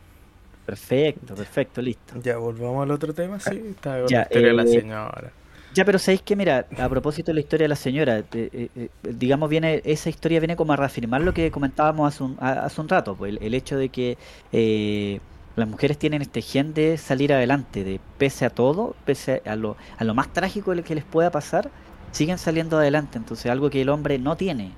Perfecto, 0.64 1.36
perfecto, 1.36 1.80
listo. 1.80 2.18
Ya, 2.20 2.36
volvamos 2.38 2.82
al 2.82 2.90
otro 2.90 3.14
tema, 3.14 3.38
sí. 3.40 3.54
Está 3.70 4.02
con 4.02 4.06
Ya, 4.08 4.16
la 4.16 4.20
historia 4.20 4.48
de 4.50 4.54
la 4.54 4.66
eh, 4.66 4.66
señora. 4.66 5.32
Ya, 5.76 5.84
pero 5.84 5.98
sabéis 5.98 6.22
que, 6.22 6.34
mira, 6.36 6.66
a 6.78 6.88
propósito 6.88 7.26
de 7.30 7.34
la 7.34 7.40
historia 7.40 7.64
de 7.64 7.68
la 7.68 7.76
señora, 7.76 8.18
eh, 8.18 8.24
eh, 8.32 8.68
eh, 8.74 8.88
digamos, 9.02 9.50
viene 9.50 9.82
esa 9.84 10.08
historia 10.08 10.40
viene 10.40 10.56
como 10.56 10.72
a 10.72 10.76
reafirmar 10.76 11.20
lo 11.20 11.34
que 11.34 11.50
comentábamos 11.50 12.14
hace 12.14 12.24
un, 12.24 12.36
a- 12.40 12.64
hace 12.64 12.80
un 12.80 12.88
rato, 12.88 13.14
pues, 13.14 13.32
el, 13.32 13.42
el 13.42 13.52
hecho 13.54 13.76
de 13.76 13.90
que 13.90 14.16
eh, 14.52 15.20
las 15.54 15.68
mujeres 15.68 15.98
tienen 15.98 16.22
este 16.22 16.40
gen 16.40 16.72
de 16.72 16.96
salir 16.96 17.30
adelante, 17.32 17.84
de 17.84 18.00
pese 18.16 18.46
a 18.46 18.50
todo, 18.50 18.96
pese 19.04 19.42
a 19.44 19.54
lo, 19.54 19.76
a 19.98 20.04
lo 20.04 20.14
más 20.14 20.32
trágico 20.32 20.72
que 20.82 20.94
les 20.94 21.04
pueda 21.04 21.30
pasar, 21.30 21.68
siguen 22.10 22.38
saliendo 22.38 22.78
adelante. 22.78 23.18
Entonces, 23.18 23.50
algo 23.52 23.68
que 23.68 23.82
el 23.82 23.90
hombre 23.90 24.18
no 24.18 24.34
tiene. 24.36 24.72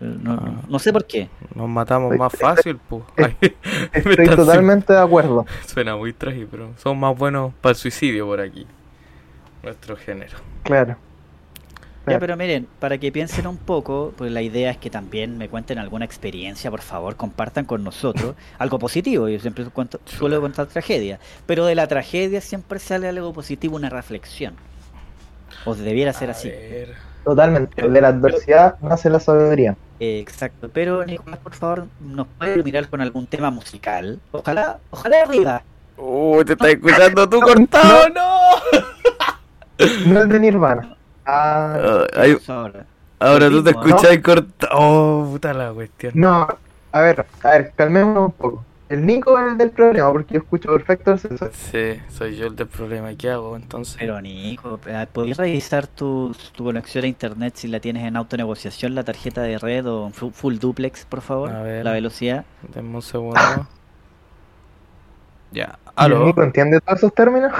No, 0.00 0.36
no- 0.36 0.40
Ah. 0.42 0.62
no 0.68 0.78
sé 0.78 0.90
por 0.92 1.04
qué. 1.06 1.28
Nos 1.54 1.68
matamos 1.68 2.16
más 2.16 2.32
fácil, 2.32 2.78
pues. 2.88 3.02
Estoy 3.92 4.26
totalmente 4.36 4.94
de 4.94 5.00
acuerdo. 5.00 5.44
Suena 5.66 5.96
muy 5.96 6.14
trágico, 6.14 6.48
pero 6.50 6.70
son 6.82 6.98
más 6.98 7.14
buenos 7.18 7.52
para 7.60 7.72
el 7.72 7.76
suicidio 7.76 8.26
por 8.26 8.40
aquí. 8.40 8.66
Nuestro 9.62 9.96
género. 9.96 10.38
Claro. 10.62 10.96
Ya, 12.06 12.18
pero 12.18 12.36
miren, 12.36 12.66
para 12.80 12.98
que 12.98 13.12
piensen 13.12 13.46
un 13.46 13.58
poco, 13.58 14.12
pues 14.16 14.32
la 14.32 14.42
idea 14.42 14.70
es 14.70 14.78
que 14.78 14.90
también 14.90 15.38
me 15.38 15.48
cuenten 15.48 15.78
alguna 15.78 16.04
experiencia, 16.04 16.70
por 16.70 16.80
favor, 16.80 17.14
compartan 17.14 17.66
con 17.66 17.84
nosotros 17.84 18.34
algo 18.58 18.78
positivo. 18.78 19.28
Yo 19.28 19.38
siempre 19.38 19.64
cuento, 19.66 20.00
suelo 20.06 20.40
contar 20.40 20.66
tragedia, 20.66 21.20
pero 21.46 21.66
de 21.66 21.74
la 21.74 21.86
tragedia 21.86 22.40
siempre 22.40 22.78
sale 22.78 23.08
algo 23.08 23.32
positivo, 23.32 23.76
una 23.76 23.90
reflexión. 23.90 24.54
O 25.66 25.74
debiera 25.74 26.12
ser 26.12 26.30
A 26.30 26.32
así. 26.32 26.48
ver, 26.48 26.94
Totalmente. 27.22 27.86
De 27.86 28.00
la 28.00 28.08
adversidad 28.08 28.76
nace 28.80 29.10
la 29.10 29.20
sabiduría. 29.20 29.76
Exacto, 30.00 30.70
pero 30.72 31.04
Nicolás, 31.04 31.38
por 31.40 31.52
favor, 31.54 31.86
nos 32.00 32.26
puede 32.38 32.54
iluminar 32.54 32.88
con 32.88 33.02
algún 33.02 33.26
tema 33.26 33.50
musical. 33.50 34.18
Ojalá, 34.32 34.78
ojalá 34.90 35.22
arriba. 35.22 35.62
Uy, 35.98 36.46
te 36.46 36.52
estás 36.54 36.68
escuchando 36.70 37.28
tú 37.28 37.40
cortado, 37.42 38.08
no. 38.08 38.29
No 40.06 40.20
es 40.20 40.28
de 40.28 40.40
Nirvana. 40.40 40.96
Ah, 41.26 42.06
Ah, 42.16 42.24
ahora. 42.48 42.86
ahora 43.18 43.48
tú 43.48 43.62
te 43.62 43.70
ritmo, 43.72 43.84
escuchas 43.86 44.18
cortado. 44.18 44.72
Oh, 44.74 45.28
puta 45.32 45.52
la 45.54 45.72
cuestión. 45.72 46.12
no. 46.16 46.46
A 46.92 47.00
ver, 47.02 47.24
a 47.44 47.50
ver, 47.50 47.72
calmémonos 47.76 48.26
un 48.26 48.32
poco. 48.32 48.64
El 48.88 49.06
Nico 49.06 49.38
es 49.38 49.52
el 49.52 49.56
del 49.58 49.70
problema 49.70 50.10
porque 50.10 50.34
yo 50.34 50.40
escucho 50.40 50.72
perfecto 50.72 51.12
el 51.12 51.20
César. 51.20 51.50
Sí, 51.52 52.00
soy 52.08 52.34
yo 52.34 52.48
el 52.48 52.56
del 52.56 52.66
problema. 52.66 53.14
¿Qué 53.14 53.30
hago 53.30 53.54
entonces? 53.54 53.94
Pero 54.00 54.20
Nico, 54.20 54.80
eh, 54.86 55.06
¿podrías 55.12 55.36
revisar 55.38 55.86
tu, 55.86 56.34
tu 56.56 56.64
conexión 56.64 57.04
a 57.04 57.06
internet 57.06 57.54
si 57.54 57.68
la 57.68 57.78
tienes 57.78 58.04
en 58.04 58.16
autonegociación, 58.16 58.96
la 58.96 59.04
tarjeta 59.04 59.42
de 59.42 59.58
red 59.58 59.86
o 59.86 60.06
en 60.08 60.12
fu- 60.12 60.32
full 60.32 60.56
duplex, 60.58 61.04
por 61.04 61.20
favor? 61.20 61.50
A 61.52 61.62
ver. 61.62 61.84
La 61.84 61.92
velocidad. 61.92 62.44
Denme 62.74 62.96
un 62.96 63.02
segundo. 63.02 63.38
Ya. 65.52 65.78
¿Y 65.84 65.88
el 65.88 65.94
Aló. 65.96 66.24
Nico 66.26 66.42
entiende 66.42 66.80
todos 66.80 66.98
esos 66.98 67.14
términos? 67.14 67.52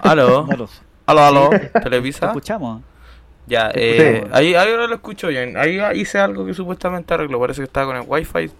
Aló. 0.00 0.46
Aló, 1.06 1.20
aló. 1.22 1.50
¿Lo 1.52 1.80
Televisa. 1.80 2.26
escuchamos? 2.26 2.82
Ya, 3.46 3.70
eh, 3.74 4.26
ahí, 4.32 4.54
ahí 4.54 4.70
ahora 4.70 4.86
lo 4.86 4.94
escucho 4.94 5.28
bien. 5.28 5.56
Ahí 5.56 5.80
hice 6.00 6.18
algo 6.18 6.46
que 6.46 6.54
supuestamente 6.54 7.12
arregló. 7.14 7.40
Parece 7.40 7.60
que 7.60 7.64
estaba 7.66 7.86
con 7.86 7.96
el 7.96 8.04
wifi. 8.06 8.50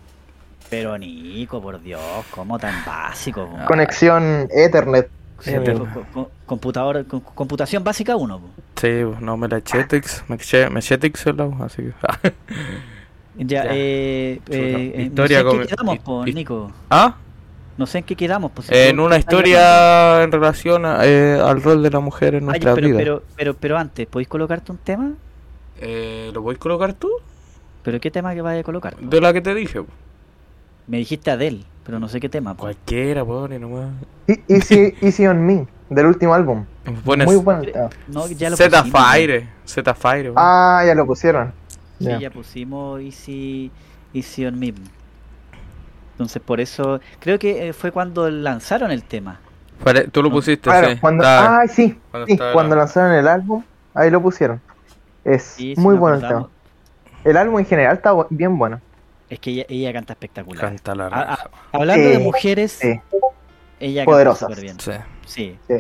Pero 0.69 0.97
Nico, 0.99 1.61
por 1.63 1.81
Dios, 1.83 2.01
¿cómo 2.31 2.59
tan 2.59 2.85
básico? 2.85 3.49
Conexión 3.67 4.49
Ethernet. 4.51 5.09
Sí, 5.41 5.51
Eh, 5.55 5.75
co- 5.77 5.87
co- 5.93 6.07
co- 6.15 6.31
computador, 6.47 7.05
co- 7.07 7.21
computación 7.21 7.83
básica 7.83 8.15
1. 8.17 8.41
Sí, 8.81 9.03
pues, 9.05 9.21
no 9.21 9.37
me 9.37 9.49
la 9.49 9.59
eché 9.59 9.85
Tix, 9.85 10.25
me 10.29 10.37
eché, 10.37 10.71
me 10.71 10.79
eché 10.81 10.99
Tix 10.99 11.27
el 11.27 11.37
lado, 11.37 11.57
así 11.65 11.83
que. 11.83 11.93
Ya, 13.35 13.65
Ya. 13.65 13.71
eh, 13.73 14.41
eh, 14.51 14.93
eh, 14.95 15.03
historia 15.03 15.43
no 15.43 15.51
sé 15.51 15.57
en 15.57 15.59
con- 15.59 15.67
qué 15.67 15.75
quedamos, 15.75 15.99
po, 16.01 16.25
Nico. 16.27 16.73
¿Ah? 16.91 17.15
No 17.79 17.87
sé 17.87 17.99
en 17.99 18.05
qué 18.05 18.17
quedamos. 18.17 18.53
Pues, 18.53 18.67
si 18.69 18.75
En 18.75 19.01
una 19.01 19.17
hablando. 19.17 19.19
historia 19.19 20.23
en 20.23 20.31
relación 20.33 20.85
a, 20.85 21.05
eh, 21.07 21.41
al 21.41 21.63
rol 21.63 21.83
de 21.83 21.91
la 21.91 22.01
mujer 22.01 22.35
en 22.35 22.43
Ay, 22.43 22.47
nuestra 22.47 22.75
pero, 22.75 22.87
vida. 22.89 22.99
pero, 22.99 23.23
pero, 23.37 23.55
pero 23.55 23.79
antes, 23.79 24.07
¿podéis 24.07 24.29
colocarte 24.29 24.73
un 24.73 24.79
tema? 24.79 25.13
Eh, 25.81 26.31
¿Lo 26.35 26.43
podéis 26.43 26.59
colocar 26.59 26.93
tú? 26.93 27.11
¿Pero 27.83 27.99
qué 28.01 28.11
tema 28.11 28.35
que 28.35 28.43
vaya 28.43 28.61
a 28.61 28.63
colocar? 28.63 28.95
po? 28.95 29.07
De 29.07 29.21
la 29.21 29.33
que 29.33 29.41
te 29.41 29.55
dije. 29.55 29.81
po. 29.83 29.89
Me 30.87 30.99
dijiste 30.99 31.31
Adele, 31.31 31.61
pero 31.85 31.99
no 31.99 32.09
sé 32.09 32.21
qué 32.21 32.29
tema. 32.29 32.55
po. 32.55 32.61
Cualquiera, 32.63 33.25
pone 33.25 33.59
nomás. 33.59 33.91
Easy, 34.49 34.95
Easy 35.01 35.27
on 35.27 35.45
Me, 35.45 35.67
del 35.91 36.07
último 36.07 36.35
álbum. 36.35 36.65
Muy 37.05 37.37
buen 37.37 37.63
tema. 37.63 37.89
No, 38.09 38.27
Z. 38.27 38.85
Fire. 38.85 39.49
Z 39.65 39.95
Fire. 39.95 40.33
Ah, 40.37 40.83
ya 40.87 40.95
lo 40.95 41.07
pusieron. 41.07 41.53
Sí, 41.99 42.05
Ya. 42.05 42.19
ya 42.19 42.31
pusimos 42.31 43.01
Easy, 43.01 43.71
Easy 44.13 44.45
on 44.45 44.59
Me. 44.59 44.75
Entonces, 46.23 46.43
por 46.43 46.61
eso, 46.61 47.01
creo 47.21 47.39
que 47.39 47.69
eh, 47.69 47.73
fue 47.73 47.91
cuando 47.93 48.31
lanzaron 48.31 48.91
el 48.91 49.03
tema. 49.05 49.41
Tú 50.13 50.23
lo 50.23 50.31
pusiste, 50.31 50.71
Claro, 50.71 50.91
sí. 50.91 50.97
cuando, 51.01 51.25
Está- 51.25 51.61
ah, 51.63 51.67
sí, 51.67 51.99
cuando 52.11 52.27
sí, 52.29 52.39
cuando 52.53 52.77
la- 52.77 52.83
lanzaron 52.83 53.13
el 53.13 53.27
álbum, 53.27 53.65
ahí 53.95 54.11
lo 54.11 54.23
pusieron. 54.23 54.61
Es 55.25 55.43
Sí, 55.43 55.75
muy 55.77 55.97
bueno 55.97 56.17
el 56.17 56.23
tema. 56.29 56.49
El 57.25 57.37
álbum 57.37 57.59
en 57.59 57.67
general 57.67 57.97
está 57.97 58.13
bien 58.31 58.57
bueno. 58.59 58.81
Es 59.29 59.39
que 59.41 59.51
ella, 59.51 59.65
ella 59.69 59.93
canta 59.93 60.13
espectacular. 60.13 60.61
Canta 60.61 60.95
la 60.95 61.07
Ah, 61.07 61.09
raja. 61.11 61.39
ah, 61.45 61.51
hablando 61.73 62.09
de 62.09 62.19
mujeres, 62.19 62.73
sí. 62.73 63.01
ella 63.81 64.05
Poderosas. 64.05 64.49
canta 64.49 64.61
bien. 64.63 64.79
Sí. 64.79 64.93
Sí. 65.27 65.59
Sí. 65.69 65.75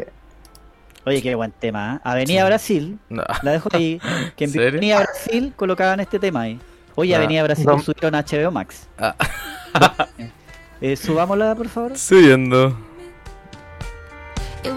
Oye, 1.04 1.20
qué 1.22 1.34
buen 1.34 1.50
tema. 1.52 1.96
¿eh? 1.96 2.00
Avenida 2.04 2.42
Sí. 2.42 2.46
Brasil, 2.46 2.98
No. 3.08 3.22
la 3.42 3.50
dejo 3.52 3.68
ahí. 3.72 4.00
Que 4.36 4.44
en 4.44 4.50
¿Serio? 4.50 4.68
Avenida 4.68 4.98
Brasil 5.00 5.52
colocaban 5.56 6.00
este 6.00 6.18
tema 6.18 6.42
ahí. 6.42 6.60
Oye, 6.94 7.14
Ah. 7.14 7.18
Avenida 7.18 7.42
Brasil 7.42 7.66
No. 7.66 7.78
subieron 7.80 8.14
a 8.14 8.18
HBO 8.20 8.50
Max. 8.50 8.86
Ah. 8.98 9.14
Eh, 10.84 10.96
subámosla, 10.96 11.54
por 11.54 11.68
favor. 11.68 11.96
Subiendo. 11.96 12.76
It 14.64 14.72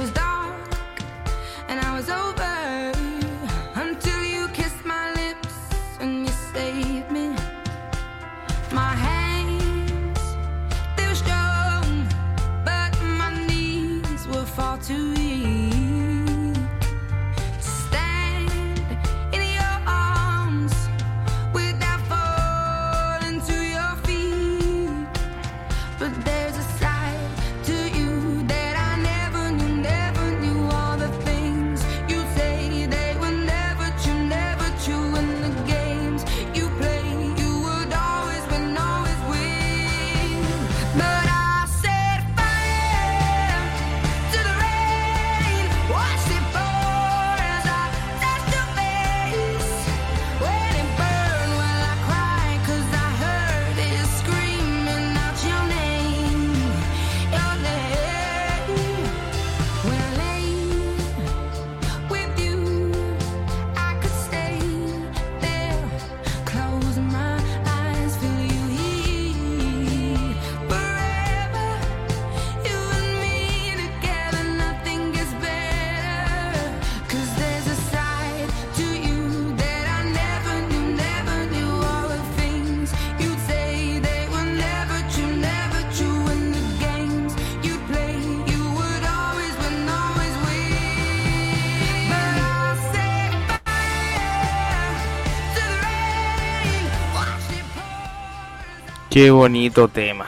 Qué 99.16 99.32
bonito 99.32 99.88
tema. 99.88 100.26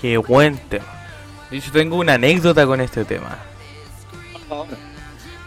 Qué 0.00 0.16
buen 0.16 0.58
tema. 0.58 0.84
De 1.50 1.56
hecho, 1.56 1.72
tengo 1.72 1.96
una 1.96 2.14
anécdota 2.14 2.64
con 2.66 2.80
este 2.80 3.04
tema. 3.04 3.36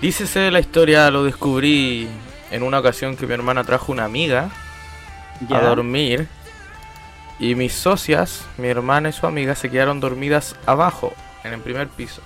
Dícese 0.01 0.51
la 0.51 0.59
historia, 0.59 1.09
lo 1.09 1.23
descubrí 1.23 2.09
en 2.51 2.63
una 2.63 2.79
ocasión 2.79 3.15
que 3.15 3.25
mi 3.27 3.33
hermana 3.33 3.63
trajo 3.63 3.93
una 3.93 4.03
amiga 4.03 4.49
a 5.49 5.61
dormir. 5.61 6.27
Y 7.39 7.55
mis 7.55 7.71
socias, 7.71 8.43
mi 8.57 8.67
hermana 8.67 9.07
y 9.07 9.13
su 9.13 9.25
amiga, 9.25 9.55
se 9.55 9.69
quedaron 9.69 10.01
dormidas 10.01 10.57
abajo, 10.65 11.13
en 11.45 11.53
el 11.53 11.61
primer 11.61 11.87
piso. 11.87 12.21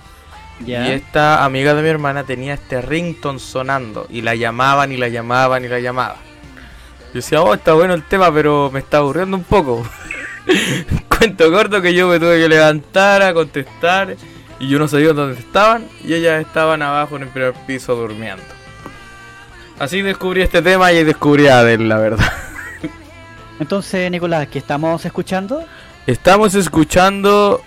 Y 0.66 0.72
esta 0.72 1.44
amiga 1.44 1.74
de 1.74 1.82
mi 1.82 1.88
hermana 1.88 2.24
tenía 2.24 2.54
este 2.54 2.82
rington 2.82 3.38
sonando. 3.38 4.08
Y 4.10 4.22
la 4.22 4.34
llamaban 4.34 4.90
y 4.90 4.96
la 4.96 5.06
llamaban 5.06 5.64
y 5.64 5.68
la 5.68 5.78
llamaban. 5.78 6.31
Yo 7.12 7.18
decía, 7.20 7.42
oh, 7.42 7.52
está 7.54 7.74
bueno 7.74 7.94
el 7.94 8.02
tema, 8.04 8.32
pero 8.32 8.70
me 8.72 8.80
está 8.80 8.98
aburriendo 8.98 9.36
un 9.36 9.44
poco. 9.44 9.86
Cuento 11.18 11.50
corto 11.52 11.82
que 11.82 11.92
yo 11.94 12.08
me 12.08 12.18
tuve 12.18 12.38
que 12.40 12.48
levantar 12.48 13.22
a 13.22 13.34
contestar. 13.34 14.16
Y 14.58 14.68
yo 14.68 14.78
no 14.78 14.86
sabía 14.88 15.12
dónde 15.12 15.38
estaban. 15.38 15.86
Y 16.04 16.14
ellas 16.14 16.40
estaban 16.40 16.82
abajo 16.82 17.16
en 17.16 17.22
el 17.24 17.28
primer 17.28 17.52
piso 17.66 17.94
durmiendo. 17.96 18.42
Así 19.78 20.00
descubrí 20.02 20.42
este 20.42 20.62
tema 20.62 20.92
y 20.92 21.02
descubrí 21.04 21.48
a 21.48 21.58
Adele, 21.58 21.84
la 21.84 21.98
verdad. 21.98 22.32
Entonces, 23.60 24.10
Nicolás, 24.10 24.48
¿qué 24.48 24.58
estamos 24.58 25.04
escuchando? 25.04 25.64
Estamos 26.06 26.54
escuchando 26.54 27.60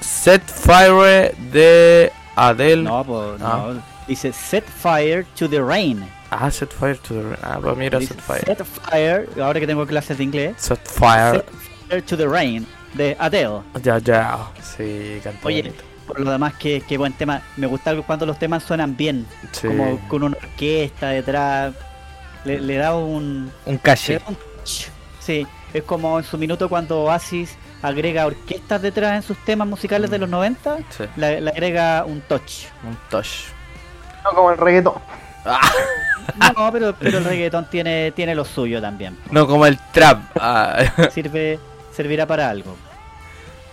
Set 0.00 0.42
Fire 0.46 1.34
de 1.52 2.12
Adele. 2.36 2.82
No, 2.82 3.04
pues 3.04 3.40
Ah. 3.42 3.66
no. 3.74 3.82
Dice 4.06 4.32
Set 4.32 4.64
Fire 4.66 5.26
to 5.38 5.48
the 5.48 5.60
Rain. 5.60 6.04
Ah, 6.30 6.50
Set 6.50 6.70
Fire 6.72 6.96
to 6.98 7.14
the 7.14 7.22
Rain. 7.22 7.36
Ah, 7.42 7.58
pues 7.62 7.76
mira, 7.76 8.00
Set 8.00 8.20
Fire. 8.20 8.44
Set 8.44 8.64
Fire, 8.64 9.28
ahora 9.42 9.60
que 9.60 9.66
tengo 9.66 9.86
clases 9.86 10.18
de 10.18 10.24
inglés. 10.24 10.54
Set 10.58 10.80
Fire. 10.86 11.36
Set 11.36 11.50
Fire 11.88 12.02
to 12.02 12.16
the 12.16 12.26
Rain 12.26 12.66
de 12.94 13.16
Adele. 13.18 13.60
Ya, 13.82 13.98
ya. 13.98 14.38
Sí, 14.62 15.20
canta 15.24 15.46
Oye, 15.46 15.62
bonito. 15.62 15.84
por 16.06 16.20
lo 16.20 16.30
demás, 16.30 16.54
qué, 16.58 16.82
qué 16.86 16.98
buen 16.98 17.12
tema. 17.14 17.40
Me 17.56 17.66
gusta 17.66 17.90
algo 17.90 18.02
cuando 18.02 18.26
los 18.26 18.38
temas 18.38 18.62
suenan 18.62 18.96
bien, 18.96 19.26
Sí. 19.52 19.68
como 19.68 19.98
con 20.08 20.22
una 20.22 20.36
orquesta 20.36 21.08
detrás. 21.08 21.74
le, 22.44 22.60
le 22.60 22.76
da 22.76 22.94
un, 22.94 23.50
Un 23.66 23.72
le 23.74 23.78
caché. 23.78 24.18
da 24.18 24.24
un. 24.28 24.36
Sí, 25.20 25.46
es 25.74 25.82
como 25.82 26.18
en 26.18 26.24
su 26.24 26.36
minuto 26.38 26.68
cuando 26.68 27.02
Oasis 27.04 27.56
agrega 27.82 28.26
orquestas 28.26 28.80
detrás 28.82 29.14
en 29.16 29.22
sus 29.22 29.36
temas 29.44 29.66
musicales 29.68 30.10
de 30.10 30.18
los 30.18 30.28
90, 30.28 30.78
Sí, 30.90 31.04
le, 31.16 31.40
le 31.40 31.50
agrega 31.50 32.04
un 32.06 32.20
touch. 32.22 32.66
un 32.84 32.96
touch. 33.10 33.48
No 34.24 34.30
como 34.30 34.50
el 34.50 34.58
reggaetón. 34.58 34.94
No, 36.56 36.70
pero, 36.72 36.94
pero 36.98 37.18
el 37.18 37.24
reggaetón 37.24 37.66
tiene, 37.70 38.12
tiene 38.12 38.34
lo 38.34 38.44
suyo 38.44 38.80
también. 38.80 39.16
No 39.30 39.46
como 39.46 39.66
el 39.66 39.78
trap. 39.92 40.20
Ah, 40.40 40.78
Sirve, 41.12 41.58
servirá 41.92 42.26
para 42.26 42.48
algo. 42.50 42.76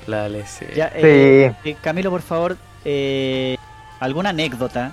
la 0.07 0.25
LC. 0.27 0.73
Ya, 0.75 0.89
Sí. 0.89 0.95
eh, 1.03 1.55
eh, 1.63 1.77
Camilo, 1.81 2.09
por 2.11 2.21
favor, 2.21 2.57
eh, 2.85 3.57
¿alguna 3.99 4.29
anécdota? 4.29 4.91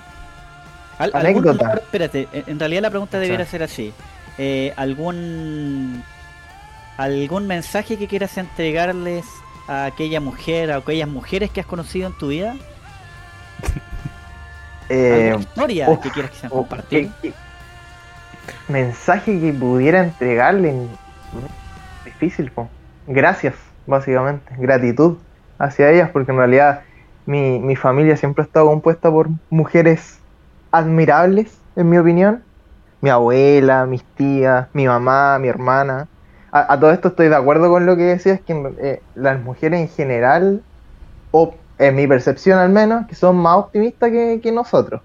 Al- 0.99 1.11
Anécdota. 1.13 1.73
espérate, 1.75 2.27
en 2.33 2.59
realidad 2.59 2.81
la 2.83 2.89
pregunta 2.89 3.19
debiera 3.19 3.45
ser 3.45 3.63
así. 3.63 3.93
Eh, 4.37 4.73
¿Algún 4.77 6.03
algún 6.97 7.47
mensaje 7.47 7.97
que 7.97 8.07
quieras 8.07 8.37
entregarles 8.37 9.25
a 9.67 9.85
aquella 9.85 10.19
mujer, 10.19 10.71
a 10.71 10.77
aquellas 10.77 11.07
mujeres 11.09 11.49
que 11.51 11.61
has 11.61 11.65
conocido 11.67 12.07
en 12.07 12.17
tu 12.17 12.27
vida? 12.27 12.55
Eh, 14.89 15.29
¿Alguna 15.31 15.39
historia 15.43 15.89
uf, 15.89 15.99
que 16.01 16.11
quieras 16.11 16.31
que 16.31 16.37
sean 16.39 16.51
uf, 16.51 16.57
compartir? 16.59 17.09
¿qué- 17.21 17.29
qué- 17.29 17.33
mensaje 18.67 19.39
que 19.39 19.53
pudiera 19.53 20.01
entregarle. 20.03 20.97
Difícil, 22.05 22.51
po. 22.51 22.75
Gracias, 23.05 23.55
básicamente. 23.85 24.53
Gratitud 24.57 25.23
hacia 25.57 25.91
ellas, 25.91 26.09
porque 26.11 26.31
en 26.31 26.37
realidad 26.37 26.83
mi, 27.25 27.59
mi 27.59 27.75
familia 27.75 28.17
siempre 28.17 28.43
ha 28.43 28.45
estado 28.45 28.67
compuesta 28.67 29.09
por 29.11 29.29
mujeres 29.49 30.23
admirables, 30.71 31.63
en 31.75 31.89
mi 31.89 31.97
opinión. 31.97 32.45
Mi 33.01 33.09
abuela, 33.09 33.85
mis 33.85 34.05
tías, 34.15 34.69
mi 34.73 34.87
mamá, 34.87 35.37
mi 35.39 35.49
hermana. 35.49 36.09
A, 36.51 36.73
a 36.73 36.79
todo 36.79 36.91
esto 36.91 37.09
estoy 37.09 37.29
de 37.29 37.35
acuerdo 37.35 37.69
con 37.69 37.85
lo 37.85 37.97
que 37.97 38.03
decías, 38.03 38.41
que 38.45 38.53
eh, 38.81 39.05
las 39.13 39.41
mujeres 39.41 39.81
en 39.81 39.89
general, 39.89 40.65
o 41.31 41.65
en 41.77 41.95
mi 41.95 42.07
percepción 42.07 42.59
al 42.59 42.71
menos, 42.71 43.07
que 43.07 43.15
son 43.15 43.37
más 43.37 43.57
optimistas 43.57 44.11
que, 44.11 44.41
que 44.43 44.51
nosotros. 44.51 45.03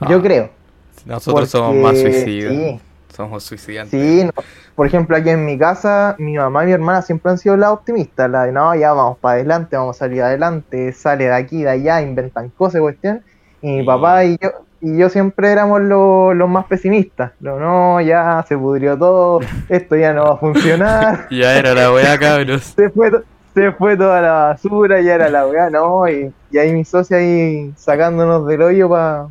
Yo 0.00 0.20
Ah, 0.20 0.22
creo. 0.22 0.57
Nosotros 1.06 1.48
somos 1.50 1.74
más 1.76 1.98
suicidas. 2.00 2.52
Sí, 2.52 2.80
Somos 3.14 3.42
suicidantes. 3.44 3.90
sí. 4.00 4.24
no. 4.24 4.30
Por 4.74 4.86
ejemplo, 4.86 5.16
aquí 5.16 5.30
en 5.30 5.44
mi 5.44 5.58
casa, 5.58 6.14
mi 6.18 6.34
mamá 6.36 6.62
y 6.62 6.66
mi 6.66 6.72
hermana 6.72 7.02
siempre 7.02 7.32
han 7.32 7.38
sido 7.38 7.56
las 7.56 7.70
optimistas. 7.70 8.30
La 8.30 8.44
de, 8.44 8.52
no, 8.52 8.72
ya 8.76 8.92
vamos 8.92 9.18
para 9.18 9.34
adelante, 9.34 9.76
vamos 9.76 9.96
a 9.96 9.98
salir 9.98 10.22
adelante, 10.22 10.92
sale 10.92 11.24
de 11.24 11.32
aquí, 11.34 11.64
de 11.64 11.70
allá, 11.70 12.00
inventan 12.00 12.48
cosas, 12.50 12.80
cuestión. 12.80 13.22
Y 13.60 13.72
mi 13.72 13.80
Sí. 13.80 13.86
papá 13.86 14.24
y 14.24 14.38
yo, 14.40 14.50
y 14.80 14.96
yo 14.96 15.08
siempre 15.08 15.50
éramos 15.50 15.80
lo- 15.80 16.32
los 16.32 16.48
más 16.48 16.66
pesimistas. 16.66 17.32
Lo, 17.40 17.58
no, 17.58 18.00
ya 18.00 18.44
se 18.48 18.56
pudrió 18.56 18.96
todo, 18.96 19.40
esto 19.68 19.96
ya 19.96 20.12
no 20.12 20.22
va 20.26 20.34
a 20.34 20.36
funcionar. 20.36 21.26
Ya 21.32 21.58
era 21.58 21.74
la 21.74 21.92
weá, 21.92 22.16
cabros. 22.20 22.62
se 22.76 22.88
fue, 22.90 23.10
se 23.54 23.72
fue 23.72 23.96
toda 23.96 24.20
la 24.20 24.32
basura, 24.32 25.00
ya 25.00 25.14
era 25.16 25.28
la 25.28 25.44
weá, 25.48 25.70
no, 25.70 26.08
y, 26.08 26.32
y 26.52 26.58
ahí 26.58 26.72
mi 26.72 26.84
socia 26.84 27.16
ahí 27.16 27.72
sacándonos 27.76 28.46
del 28.46 28.62
hoyo 28.62 28.88
para 28.88 29.26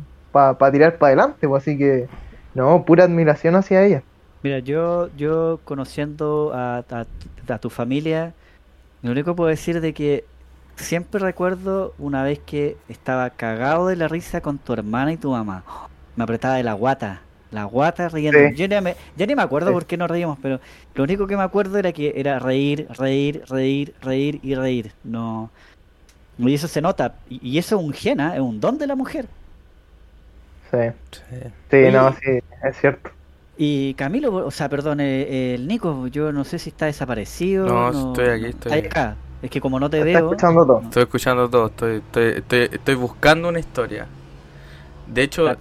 tirar 0.72 0.98
para 0.98 1.08
adelante, 1.08 1.46
pues 1.48 1.62
así 1.62 1.76
que, 1.78 2.06
no, 2.54 2.84
pura 2.84 3.04
admiración 3.04 3.54
hacia 3.56 3.84
ella. 3.84 4.02
Mira, 4.42 4.58
yo, 4.60 5.08
yo 5.16 5.60
conociendo 5.64 6.52
a, 6.54 6.78
a- 6.90 7.06
a 7.52 7.58
tu 7.58 7.70
familia, 7.70 8.34
lo 9.02 9.10
único 9.12 9.32
que 9.32 9.36
puedo 9.36 9.50
decir 9.50 9.80
de 9.80 9.92
que 9.94 10.24
siempre 10.76 11.18
recuerdo 11.20 11.92
una 11.98 12.22
vez 12.22 12.38
que 12.38 12.76
estaba 12.88 13.30
cagado 13.30 13.88
de 13.88 13.96
la 13.96 14.06
risa 14.08 14.40
con 14.40 14.58
tu 14.58 14.72
hermana 14.72 15.12
y 15.12 15.16
tu 15.16 15.30
mamá. 15.32 15.64
Me 16.16 16.24
apretaba 16.24 16.54
de 16.56 16.62
la 16.62 16.72
guata, 16.74 17.20
la 17.50 17.64
guata 17.64 18.08
riendo. 18.08 18.38
Sí. 18.50 18.54
Yo 18.54 18.66
ya, 18.66 18.80
me, 18.80 18.94
ya 19.16 19.26
ni 19.26 19.34
me 19.34 19.42
acuerdo 19.42 19.68
Sí. 19.68 19.74
por 19.74 19.86
qué 19.86 19.96
nos 19.96 20.10
reímos, 20.10 20.38
pero 20.42 20.60
lo 20.94 21.04
único 21.04 21.26
que 21.26 21.36
me 21.36 21.42
acuerdo 21.42 21.78
era 21.78 21.92
que 21.92 22.12
era 22.16 22.38
reír, 22.38 22.86
reír, 22.96 23.42
reír, 23.48 23.94
reír 24.02 24.40
y 24.42 24.54
reír. 24.54 24.92
No. 25.04 25.50
Y 26.38 26.54
eso 26.54 26.68
se 26.68 26.80
nota. 26.80 27.14
Y, 27.28 27.40
y 27.54 27.58
eso 27.58 27.76
es 27.78 27.82
un 27.84 27.92
gen, 27.92 28.20
¿ah? 28.20 28.34
es 28.34 28.40
un 28.40 28.60
don 28.60 28.78
de 28.78 28.86
la 28.86 28.94
mujer. 28.94 29.26
Sí, 30.70 30.78
Sí. 31.70 31.78
no, 31.92 32.12
sí, 32.12 32.38
es 32.64 32.76
cierto. 32.80 33.10
Y 33.56 33.94
Camilo, 33.94 34.32
o 34.34 34.50
sea, 34.50 34.68
perdón, 34.68 35.00
eh, 35.00 35.54
el 35.54 35.66
Nico, 35.66 36.06
yo 36.08 36.32
no 36.32 36.44
sé 36.44 36.58
si 36.58 36.70
está 36.70 36.86
desaparecido. 36.86 37.66
No, 37.66 38.10
estoy 38.10 38.28
aquí, 38.28 38.44
estoy 38.46 38.72
¿Está 38.72 38.76
aquí. 38.76 38.86
acá. 38.86 39.16
Es 39.42 39.50
que 39.50 39.60
como 39.60 39.78
no 39.80 39.88
te 39.90 39.98
Está 39.98 40.06
veo. 40.20 40.30
escuchando 40.30 40.66
todo. 40.66 40.80
Estoy 40.82 41.02
escuchando 41.04 41.48
todo, 41.48 41.66
estoy, 41.66 41.96
estoy, 41.96 42.24
estoy, 42.36 42.58
estoy 42.72 42.94
buscando 42.94 43.48
una 43.48 43.58
historia. 43.60 44.06
De 45.06 45.22
hecho, 45.22 45.48
Ah, 45.48 45.56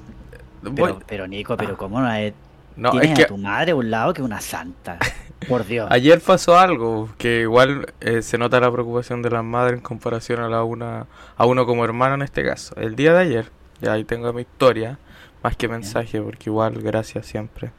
voy- 0.64 0.74
Pero, 0.94 1.00
pero 1.08 1.28
Nico, 1.28 1.56
pero 1.58 1.78
cómo 1.78 2.00
no 2.02 2.12
es. 2.14 2.34
no, 2.76 2.92
Tienes 2.92 3.18
es 3.20 3.26
a 3.26 3.28
tu 3.28 3.38
madre 3.38 3.72
a 3.72 3.76
un 3.76 3.90
lado 3.90 4.14
que 4.14 4.22
una 4.22 4.42
santa. 4.42 4.98
Por 5.48 5.66
Dios. 5.66 5.88
ayer 5.92 6.20
pasó 6.20 6.58
algo 6.58 7.10
que 7.20 7.42
igual 7.42 7.94
eh, 8.02 8.24
se 8.24 8.38
nota 8.40 8.60
la 8.60 8.72
preocupación 8.72 9.22
de 9.22 9.30
las 9.30 9.44
madres 9.44 9.76
en 9.78 9.82
comparación 9.84 10.40
a 10.42 10.50
la 10.50 10.64
una 10.64 11.06
a 11.38 11.46
uno 11.46 11.66
como 11.68 11.86
hermano 11.86 12.16
en 12.16 12.24
este 12.24 12.44
caso. 12.44 12.76
El 12.76 12.96
día 12.96 13.14
de 13.14 13.20
ayer, 13.20 13.52
ya 13.82 13.94
ahí 13.94 14.06
tengo 14.06 14.32
mi 14.34 14.42
historia, 14.42 15.00
más 15.44 15.56
que 15.58 15.68
mensaje, 15.68 16.22
porque 16.22 16.50
igual 16.50 16.82
gracias 16.82 17.26
siempre. 17.28 17.74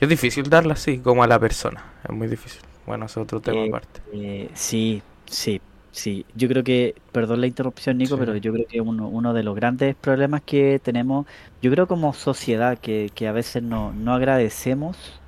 Es 0.00 0.08
difícil 0.08 0.48
darla 0.50 0.74
así, 0.74 1.00
como 1.00 1.22
a 1.22 1.26
la 1.28 1.38
persona, 1.38 1.94
es 2.04 2.10
muy 2.10 2.26
difícil. 2.28 2.62
Bueno, 2.86 3.06
es 3.06 3.16
otro 3.16 3.40
tema 3.40 3.64
Eh, 3.64 3.66
aparte. 3.66 4.02
Eh, 4.12 4.50
sí, 4.54 5.02
sí, 5.26 5.60
sí. 5.90 6.26
Yo 6.34 6.48
creo 6.48 6.64
que, 6.64 7.02
perdón 7.12 7.40
la 7.40 7.46
interrupción, 7.46 7.98
Nico, 7.98 8.16
Sí. 8.16 8.18
pero 8.18 8.36
yo 8.36 8.52
creo 8.52 8.66
que 8.68 8.80
uno, 8.80 9.08
uno 9.08 9.34
de 9.34 9.42
los 9.42 9.54
grandes 9.56 9.96
problemas 9.96 10.42
que 10.42 10.80
tenemos, 10.82 11.26
yo 11.62 11.70
creo 11.70 11.86
como 11.88 12.12
sociedad, 12.14 12.78
que, 12.78 13.10
que 13.14 13.28
a 13.28 13.32
veces 13.32 13.62
no, 13.62 13.92
no 13.92 14.14
agradecemos 14.14 15.22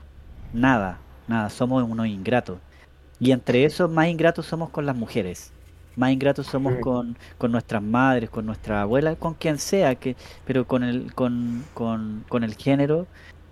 nada, 0.52 1.06
nada, 1.26 1.50
somos 1.50 1.82
unos 1.84 2.06
ingratos. 2.08 2.60
Y 3.18 3.32
entre 3.32 3.64
esos 3.64 3.90
más 3.90 4.08
ingratos 4.08 4.46
somos 4.46 4.70
con 4.70 4.86
las 4.86 4.96
mujeres. 4.96 5.51
Más 5.96 6.10
ingratos 6.10 6.46
somos 6.46 6.74
con, 6.80 7.16
con 7.38 7.52
nuestras 7.52 7.82
madres, 7.82 8.30
con 8.30 8.46
nuestra 8.46 8.82
abuela, 8.82 9.14
con 9.16 9.34
quien 9.34 9.58
sea, 9.58 9.94
que, 9.94 10.16
pero 10.46 10.66
con 10.66 10.82
el, 10.82 11.14
con, 11.14 11.64
con, 11.74 12.24
con 12.28 12.44
el 12.44 12.54
género, 12.54 13.06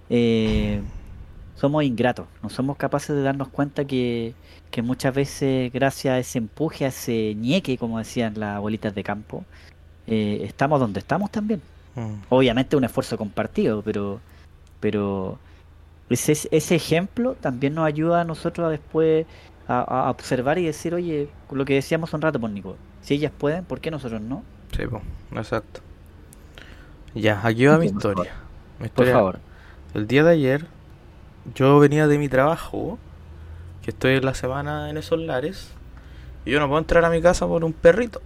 eh, 0.09 0.81
somos 1.57 1.85
ingratos. 1.85 2.27
No 2.43 2.49
somos 2.49 2.77
capaces 2.77 3.15
de 3.15 3.23
darnos 3.23 3.49
cuenta 3.49 3.85
que, 3.85 4.35
que 4.71 4.83
muchas 4.83 5.15
veces, 5.15 5.71
gracias 5.73 6.15
a 6.15 6.19
ese 6.19 6.39
empuje, 6.39 6.87
a 6.87 6.89
ese 6.89 7.35
ñeque, 7.35 7.77
como 7.77 7.99
decían 7.99 8.35
las 8.37 8.57
abuelitas 8.57 8.95
de 8.95 9.03
campo, 9.03 9.45
eh, 10.07 10.41
estamos 10.45 10.81
donde 10.81 11.01
estamos 11.01 11.31
también. 11.31 11.61
Mm. 11.95 12.15
Obviamente 12.31 12.77
un 12.77 12.85
esfuerzo 12.85 13.19
compartido, 13.19 13.83
pero, 13.83 14.21
pero 14.81 15.39
ese, 16.09 16.33
ese 16.51 16.75
ejemplo 16.75 17.35
también 17.35 17.75
nos 17.75 17.87
ayuda 17.87 18.23
a 18.23 18.25
nosotros 18.25 18.67
a 18.67 18.71
después 18.71 19.27
a, 19.79 20.07
a 20.07 20.11
observar 20.11 20.59
y 20.59 20.65
decir, 20.67 20.95
oye, 20.95 21.29
lo 21.51 21.65
que 21.65 21.75
decíamos 21.75 22.13
un 22.15 22.21
rato, 22.23 22.41
por 22.41 22.51
Nico, 22.51 22.77
si 23.03 23.15
ellas 23.15 23.33
pueden, 23.37 23.65
¿por 23.65 23.81
qué 23.81 23.91
nosotros 23.91 24.21
no? 24.21 24.43
Sí, 24.77 24.87
po, 24.87 25.01
exacto. 25.35 25.81
Ya, 27.15 27.41
aquí 27.45 27.67
va 27.67 27.79
mi 27.79 27.87
Por 27.89 27.97
historia. 27.97 28.33
Mi 28.79 28.79
Por 28.79 28.87
historia- 28.87 29.13
favor. 29.15 29.39
El 29.95 30.07
día 30.07 30.23
de 30.25 30.31
ayer, 30.33 30.67
yo 31.55 31.79
venía 31.81 32.07
de 32.07 32.19
mi 32.19 32.29
trabajo, 32.29 32.99
que 33.83 33.91
estoy 33.91 34.15
en 34.17 34.25
la 34.25 34.35
semana 34.35 34.89
en 34.91 34.97
esos 34.97 35.19
lares, 35.19 35.71
y 36.45 36.51
yo 36.53 36.61
no 36.61 36.69
puedo 36.69 36.79
entrar 36.79 37.05
a 37.05 37.11
mi 37.11 37.21
casa 37.21 37.47
por 37.47 37.65
un 37.65 37.73
perrito 37.73 38.21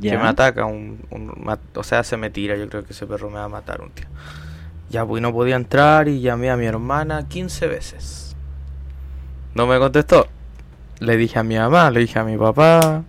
que 0.00 0.10
me 0.18 0.28
ataca, 0.28 0.66
un, 0.66 1.00
un- 1.10 1.58
o 1.74 1.82
sea, 1.82 2.04
se 2.04 2.16
me 2.16 2.30
tira, 2.30 2.54
yo 2.56 2.68
creo 2.68 2.84
que 2.84 2.92
ese 2.92 3.06
perro 3.06 3.28
me 3.30 3.36
va 3.38 3.44
a 3.44 3.48
matar 3.48 3.80
un 3.80 3.92
día. 3.94 4.06
Ya, 4.90 5.04
pues 5.04 5.20
no 5.22 5.32
podía 5.32 5.56
entrar 5.56 6.06
y 6.06 6.20
llamé 6.20 6.50
a 6.50 6.56
mi 6.56 6.66
hermana 6.66 7.26
15 7.28 7.66
veces. 7.66 8.25
No 9.56 9.66
me 9.66 9.78
contestó. 9.78 10.26
Le 10.98 11.16
dije 11.16 11.38
a 11.38 11.42
mi 11.42 11.56
mamá, 11.56 11.90
le 11.90 12.00
dije 12.00 12.18
a 12.18 12.24
mi 12.24 12.36
papá. 12.36 13.04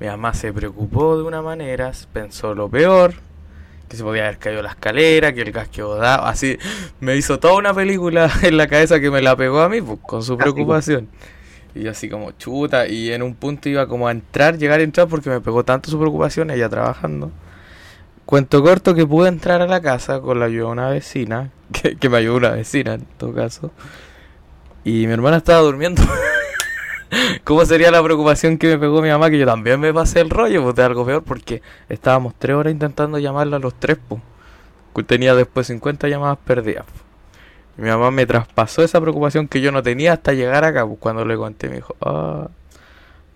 Mi 0.00 0.06
mamá 0.06 0.32
se 0.32 0.50
preocupó 0.50 1.18
de 1.18 1.24
una 1.24 1.42
manera, 1.42 1.92
pensó 2.14 2.54
lo 2.54 2.70
peor, 2.70 3.12
que 3.86 3.98
se 3.98 4.02
podía 4.02 4.22
haber 4.22 4.38
caído 4.38 4.62
la 4.62 4.70
escalera, 4.70 5.34
que 5.34 5.42
el 5.42 5.52
gas 5.52 5.68
quedó 5.68 5.96
dado, 5.96 6.24
así 6.24 6.56
me 7.00 7.14
hizo 7.14 7.38
toda 7.38 7.56
una 7.56 7.74
película 7.74 8.30
en 8.42 8.56
la 8.56 8.68
cabeza 8.68 9.00
que 9.00 9.10
me 9.10 9.20
la 9.20 9.36
pegó 9.36 9.60
a 9.60 9.68
mí, 9.68 9.82
pues, 9.82 9.98
con 10.00 10.22
su 10.22 10.38
preocupación. 10.38 11.08
Y 11.74 11.82
yo 11.82 11.90
así 11.90 12.08
como 12.08 12.30
chuta, 12.32 12.88
y 12.88 13.12
en 13.12 13.22
un 13.22 13.34
punto 13.34 13.68
iba 13.68 13.86
como 13.86 14.08
a 14.08 14.12
entrar, 14.12 14.56
llegar 14.56 14.80
a 14.80 14.82
entrar 14.82 15.08
porque 15.08 15.28
me 15.28 15.42
pegó 15.42 15.62
tanto 15.62 15.90
su 15.90 15.98
preocupación, 15.98 16.50
ella 16.50 16.70
trabajando. 16.70 17.30
Cuento 18.24 18.62
corto 18.62 18.94
que 18.94 19.06
pude 19.06 19.28
entrar 19.28 19.60
a 19.60 19.66
la 19.66 19.82
casa 19.82 20.22
con 20.22 20.40
la 20.40 20.46
ayuda 20.46 20.68
de 20.68 20.72
una 20.72 20.88
vecina, 20.88 21.50
que, 21.74 21.96
que 21.96 22.08
me 22.08 22.16
ayudó 22.16 22.36
una 22.36 22.50
vecina 22.52 22.94
en 22.94 23.04
todo 23.18 23.34
caso. 23.34 23.72
Y 24.86 25.04
mi 25.08 25.12
hermana 25.14 25.38
estaba 25.38 25.62
durmiendo. 25.62 26.00
¿Cómo 27.44 27.64
sería 27.66 27.90
la 27.90 28.00
preocupación 28.04 28.56
que 28.56 28.68
me 28.68 28.78
pegó 28.78 29.02
mi 29.02 29.08
mamá? 29.08 29.28
Que 29.30 29.38
yo 29.38 29.44
también 29.44 29.80
me 29.80 29.92
pasé 29.92 30.20
el 30.20 30.30
rollo, 30.30 30.62
pues 30.62 30.76
de 30.76 30.84
algo 30.84 31.04
peor, 31.04 31.24
porque 31.24 31.60
estábamos 31.88 32.34
tres 32.38 32.54
horas 32.54 32.72
intentando 32.72 33.18
llamarla 33.18 33.56
a 33.56 33.58
los 33.58 33.74
tres, 33.74 33.98
pues. 34.06 34.22
Tenía 35.08 35.34
después 35.34 35.66
50 35.66 36.06
llamadas 36.06 36.38
perdidas. 36.38 36.84
pues. 36.84 37.02
Y 37.78 37.82
mi 37.82 37.88
mamá 37.88 38.12
me 38.12 38.26
traspasó 38.26 38.84
esa 38.84 39.00
preocupación 39.00 39.48
que 39.48 39.60
yo 39.60 39.72
no 39.72 39.82
tenía 39.82 40.12
hasta 40.12 40.34
llegar 40.34 40.62
acá, 40.62 40.86
pues 40.86 41.00
cuando 41.00 41.24
le 41.24 41.36
conté 41.36 41.68
me 41.68 41.76
dijo, 41.76 41.96
ah. 42.00 42.48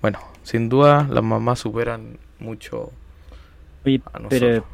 Bueno, 0.01 0.21
sin 0.45 0.69
duda 0.69 1.09
las 1.11 1.25
mamás 1.25 1.59
superan 1.59 2.17
mucho 2.39 2.93
Oye, 3.85 4.01
a 4.13 4.21
nosotros. 4.21 4.41
pero, 4.41 4.65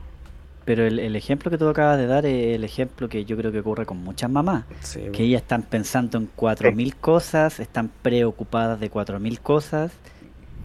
Pero 0.66 0.84
el, 0.86 0.98
el 0.98 1.16
ejemplo 1.16 1.50
que 1.50 1.56
tú 1.58 1.66
acabas 1.68 1.96
de 1.96 2.06
dar 2.06 2.26
es 2.26 2.54
el 2.56 2.64
ejemplo 2.64 3.08
que 3.08 3.24
yo 3.24 3.36
creo 3.38 3.52
que 3.52 3.60
ocurre 3.60 3.86
con 3.86 3.98
muchas 3.98 4.28
mamás. 4.30 4.64
Sí, 4.82 5.00
Que 5.12 5.22
ellas 5.22 5.40
están 5.42 5.62
pensando 5.62 6.18
en 6.18 6.28
cuatro 6.36 6.72
mil 6.72 6.94
cosas, 6.96 7.58
están 7.60 7.90
preocupadas 8.02 8.78
de 8.80 8.90
cuatro 8.90 9.18
mil 9.20 9.40
cosas. 9.40 9.92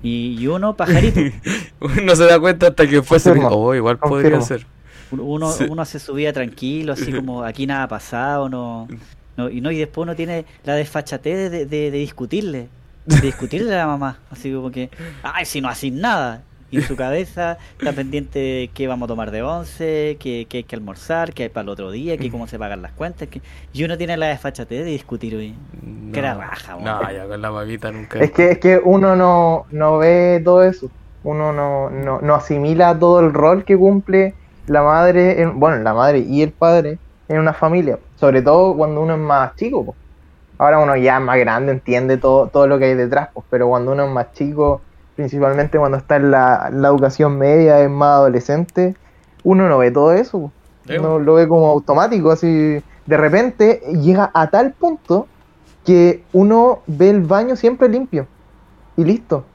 Y, 0.04 0.36
y 0.40 0.48
uno, 0.48 0.76
pajarito, 0.76 1.20
Uno 1.80 2.16
se 2.16 2.26
da 2.26 2.40
cuenta 2.40 2.68
hasta 2.68 2.88
que 2.88 3.02
fue 3.04 3.20
Confirmo, 3.22 3.50
Oh, 3.50 3.76
igual 3.76 4.00
podría 4.00 4.42
ser. 4.42 4.66
uno, 5.12 5.52
Sí. 5.52 5.66
uno 5.70 5.82
hace 5.84 6.00
su 6.00 6.14
vida 6.16 6.34
tranquilo, 6.34 6.94
así 6.94 7.14
como 7.14 7.44
aquí 7.44 7.68
nada 7.68 7.84
ha 7.84 7.88
pasado, 7.88 8.50
no, 8.50 8.88
no, 9.38 9.50
y 9.52 9.62
no, 9.62 9.70
y 9.72 9.78
después 9.78 10.04
uno 10.04 10.16
tiene 10.16 10.46
la 10.64 10.74
desfachatez 10.76 11.52
de, 11.52 11.66
de, 11.68 11.92
de 11.92 11.98
discutirle, 12.00 12.70
de 13.06 13.22
discutirle 13.22 13.74
a 13.76 13.80
la 13.80 13.88
mamá, 13.88 14.18
así 14.32 14.52
como 14.52 14.72
que, 14.72 14.90
ay, 15.22 15.46
si 15.46 15.62
no 15.62 15.70
haces 15.70 15.92
nada. 15.94 16.42
Y 16.72 16.78
en 16.78 16.84
su 16.84 16.96
cabeza 16.96 17.58
está 17.78 17.92
pendiente 17.92 18.40
de 18.40 18.70
qué 18.74 18.88
vamos 18.88 19.08
a 19.08 19.10
tomar 19.10 19.30
de 19.32 19.44
once, 19.44 20.18
qué, 20.20 20.48
qué 20.50 20.58
hay 20.58 20.64
que 20.64 20.76
almorzar, 20.76 21.34
qué 21.34 21.44
hay 21.44 21.50
para 21.50 21.64
el 21.64 21.70
otro 21.70 21.92
día, 21.92 22.18
qué 22.18 22.32
cómo 22.32 22.48
se 22.48 22.58
pagan 22.58 22.82
las 22.82 22.94
cuentas. 22.94 23.28
Que... 23.28 23.42
Y 23.74 23.84
uno 23.84 23.98
tiene 23.98 24.16
la 24.18 24.28
desfachatez 24.28 24.86
de 24.86 24.92
discutir 24.92 25.36
hoy. 25.36 25.54
No, 25.84 26.12
Que 26.14 26.20
era 26.20 26.34
raja, 26.34 26.78
No, 26.80 27.12
ya 27.12 27.28
con 27.28 27.42
la 27.42 27.52
mamita 27.52 27.92
nunca. 27.92 28.20
Es 28.20 28.32
que, 28.32 28.52
es 28.52 28.58
que 28.60 28.80
uno 28.84 29.16
no, 29.16 29.66
no 29.72 29.98
ve 29.98 30.42
todo 30.44 30.64
eso. 30.64 30.90
Uno 31.24 31.54
no, 31.54 31.90
no, 31.90 32.22
no 32.22 32.36
asimila 32.36 32.98
todo 32.98 33.20
el 33.20 33.34
rol 33.34 33.64
que 33.66 33.78
cumple 33.78 34.34
la 34.68 34.82
madre, 34.82 35.42
en- 35.42 35.60
bueno, 35.60 35.78
la 35.84 35.94
madre 35.94 36.20
y 36.20 36.42
el 36.42 36.52
padre 36.52 36.98
en 37.28 37.40
una 37.40 37.54
familia. 37.54 38.00
Sobre 38.20 38.42
todo 38.42 38.76
cuando 38.76 39.02
uno 39.02 39.14
es 39.16 39.20
más 39.20 39.56
chico. 39.56 39.86
po. 39.86 39.96
Ahora 40.58 40.80
uno 40.80 40.96
ya 40.96 41.18
es 41.18 41.24
más 41.24 41.38
grande, 41.38 41.72
entiende 41.74 42.18
todo, 42.18 42.48
todo 42.48 42.68
lo 42.68 42.78
que 42.80 42.86
hay 42.86 42.94
detrás, 42.96 43.30
pues, 43.34 43.46
pero 43.50 43.68
cuando 43.68 43.92
uno 43.92 44.06
es 44.06 44.12
más 44.12 44.32
chico, 44.34 44.82
principalmente 45.16 45.78
cuando 45.78 45.98
está 45.98 46.16
en 46.18 46.32
la, 46.32 46.70
la 46.72 46.88
educación 46.90 47.38
media, 47.38 47.82
es 47.82 47.90
más 47.90 48.10
adolescente, 48.18 48.96
uno 49.44 49.68
no 49.70 49.78
ve 49.80 49.92
todo 49.92 50.14
eso. 50.14 50.52
Sí, 50.88 50.98
Uno 50.98 51.20
lo 51.20 51.36
ve 51.36 51.48
como 51.48 51.68
automático, 51.68 52.32
así 52.32 52.82
de 53.06 53.18
repente 53.18 53.82
llega 54.02 54.32
a 54.34 54.50
tal 54.50 54.72
punto 54.74 55.28
que 55.86 56.24
uno 56.34 56.80
ve 56.88 57.10
el 57.12 57.22
baño 57.22 57.56
siempre 57.56 57.88
limpio 57.88 58.26
y 58.98 59.04
listo. 59.04 59.46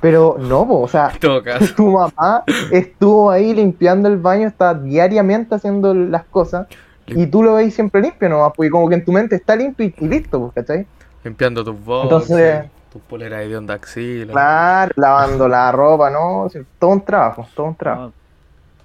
Pero 0.00 0.36
no, 0.38 0.66
po, 0.66 0.80
o 0.82 0.88
sea, 0.88 1.12
tu 1.76 1.90
mamá 1.90 2.44
estuvo 2.70 3.30
ahí 3.30 3.54
limpiando 3.54 4.08
el 4.08 4.18
baño, 4.18 4.46
está 4.48 4.74
diariamente 4.74 5.54
haciendo 5.54 5.94
las 5.94 6.24
cosas 6.24 6.66
y 7.06 7.26
tú 7.26 7.42
lo 7.42 7.54
veis 7.54 7.74
siempre 7.74 8.00
limpio 8.02 8.28
nomás, 8.28 8.52
porque 8.54 8.70
como 8.70 8.88
que 8.88 8.96
en 8.96 9.04
tu 9.04 9.12
mente 9.12 9.36
está 9.36 9.56
limpio 9.56 9.86
y, 9.86 9.94
y 9.98 10.08
listo, 10.08 10.52
¿cachai? 10.54 10.86
Limpiando 11.24 11.64
tus 11.64 11.82
boxes, 11.84 12.04
Entonces- 12.04 12.64
tus 12.92 13.02
poleras 13.02 13.40
de 13.48 13.56
onda 13.56 13.74
axila. 13.74 14.32
Claro, 14.32 14.92
lavando 14.96 15.48
la 15.48 15.70
ropa, 15.72 16.10
¿no? 16.10 16.48
Todo 16.78 16.90
un 16.90 17.04
trabajo, 17.04 17.46
todo 17.54 17.66
un 17.66 17.74
trabajo. 17.74 18.12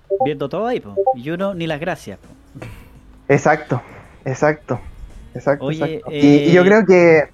No, 0.10 0.26
viendo 0.26 0.50
todo 0.50 0.68
ahí, 0.68 0.80
po. 0.80 0.96
y 1.16 1.30
uno 1.30 1.54
ni 1.54 1.68
las 1.68 1.80
gracias. 1.80 2.18
po. 2.20 2.66
Exacto, 3.30 3.82
exacto, 4.26 4.80
exacto. 5.34 5.66
Oye, 5.66 5.96
exacto. 5.96 6.12
Y, 6.12 6.18
y 6.18 6.52
yo 6.52 6.62
eh, 6.62 6.66
creo 6.66 6.86
que 6.86 7.30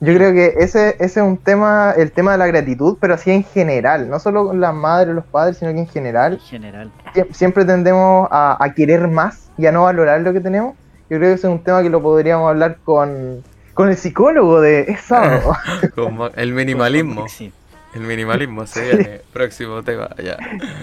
yo 0.00 0.14
creo 0.14 0.32
que 0.32 0.54
ese, 0.58 0.90
ese 0.98 1.20
es 1.20 1.26
un 1.26 1.38
tema, 1.38 1.94
el 1.96 2.12
tema 2.12 2.32
de 2.32 2.38
la 2.38 2.46
gratitud, 2.46 2.98
pero 3.00 3.14
así 3.14 3.30
en 3.30 3.42
general, 3.44 4.08
no 4.10 4.18
solo 4.18 4.46
con 4.48 4.60
las 4.60 4.74
madres, 4.74 5.14
los 5.14 5.24
padres, 5.24 5.56
sino 5.58 5.72
que 5.72 5.78
en 5.80 5.86
general 5.88 6.34
En 6.34 6.40
general. 6.40 6.90
sie- 7.14 7.32
siempre 7.32 7.64
tendemos 7.64 8.28
a, 8.30 8.56
a 8.62 8.74
querer 8.74 9.08
más 9.08 9.48
y 9.56 9.66
a 9.66 9.72
no 9.72 9.84
valorar 9.84 10.20
lo 10.20 10.32
que 10.32 10.40
tenemos. 10.40 10.74
Yo 11.08 11.18
creo 11.18 11.30
que 11.30 11.32
ese 11.34 11.46
es 11.46 11.52
un 11.52 11.62
tema 11.62 11.82
que 11.82 11.88
lo 11.90 12.02
podríamos 12.02 12.48
hablar 12.48 12.78
con, 12.84 13.42
con 13.74 13.88
el 13.90 13.96
psicólogo 13.96 14.60
de 14.60 14.82
es 14.82 15.00
sábado. 15.00 15.56
Como 15.94 16.28
el 16.28 16.52
minimalismo. 16.52 17.28
Sí, 17.28 17.52
El 17.94 18.02
minimalismo 18.02 18.66
se 18.66 18.82
viene. 18.82 19.20
Próximo 19.32 19.82
tema, 19.82 20.08
ya. 20.22 20.36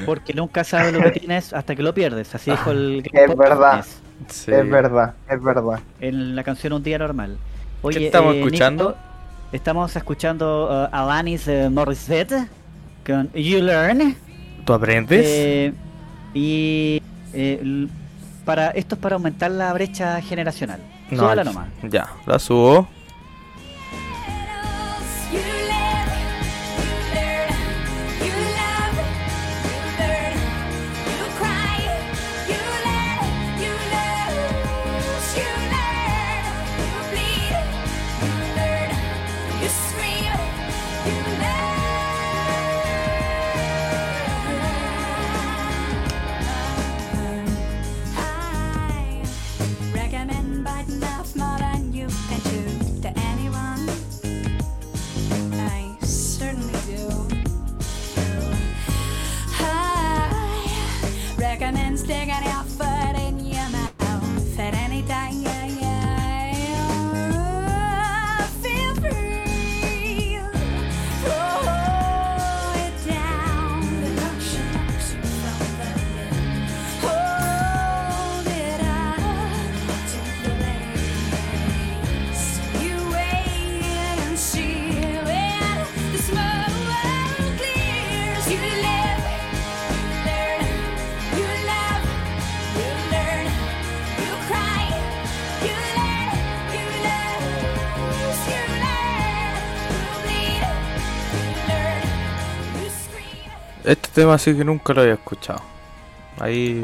porque 0.06 0.34
nunca 0.34 0.64
sabes 0.64 0.94
lo 0.94 1.02
que 1.02 1.12
tienes 1.20 1.54
hasta 1.54 1.76
que 1.76 1.84
lo 1.84 1.94
pierdes. 1.94 2.34
Así 2.36 2.52
dijo 2.52 2.72
el 2.72 3.04
Es 3.12 3.36
verdad. 3.36 3.86
Sí. 4.28 4.52
Es 4.52 4.70
verdad, 4.70 5.16
es 5.28 5.42
verdad. 5.42 5.80
en 6.00 6.36
la 6.36 6.44
canción 6.44 6.74
Un 6.74 6.84
Día 6.84 7.00
Normal. 7.00 7.38
Oye, 7.82 7.98
¿Qué 7.98 8.06
estamos 8.06 8.36
eh, 8.36 8.40
escuchando? 8.40 8.90
Nico, 8.90 8.98
estamos 9.52 9.96
escuchando 9.96 10.70
uh, 10.70 10.96
Alanis 10.96 11.48
eh, 11.48 11.70
Morissette 11.70 12.48
con 13.06 13.32
You 13.34 13.62
Learn. 13.62 14.16
¿Tú 14.66 14.74
aprendes? 14.74 15.26
Eh, 15.26 15.74
y 16.34 17.02
eh, 17.34 17.88
para 18.46 18.70
esto 18.72 18.96
es 18.96 19.02
para 19.02 19.16
aumentar 19.16 19.52
la 19.52 19.74
brecha 19.74 20.22
generacional. 20.22 20.80
Súbala 21.18 21.44
nomás. 21.44 21.68
Ya, 21.84 22.08
la 22.26 22.40
subo. 22.40 22.88
Tema 104.22 104.38
sí 104.38 104.56
que 104.56 104.64
nunca 104.64 104.94
lo 104.94 105.02
había 105.02 105.14
escuchado. 105.16 105.62
Ahí. 106.40 106.80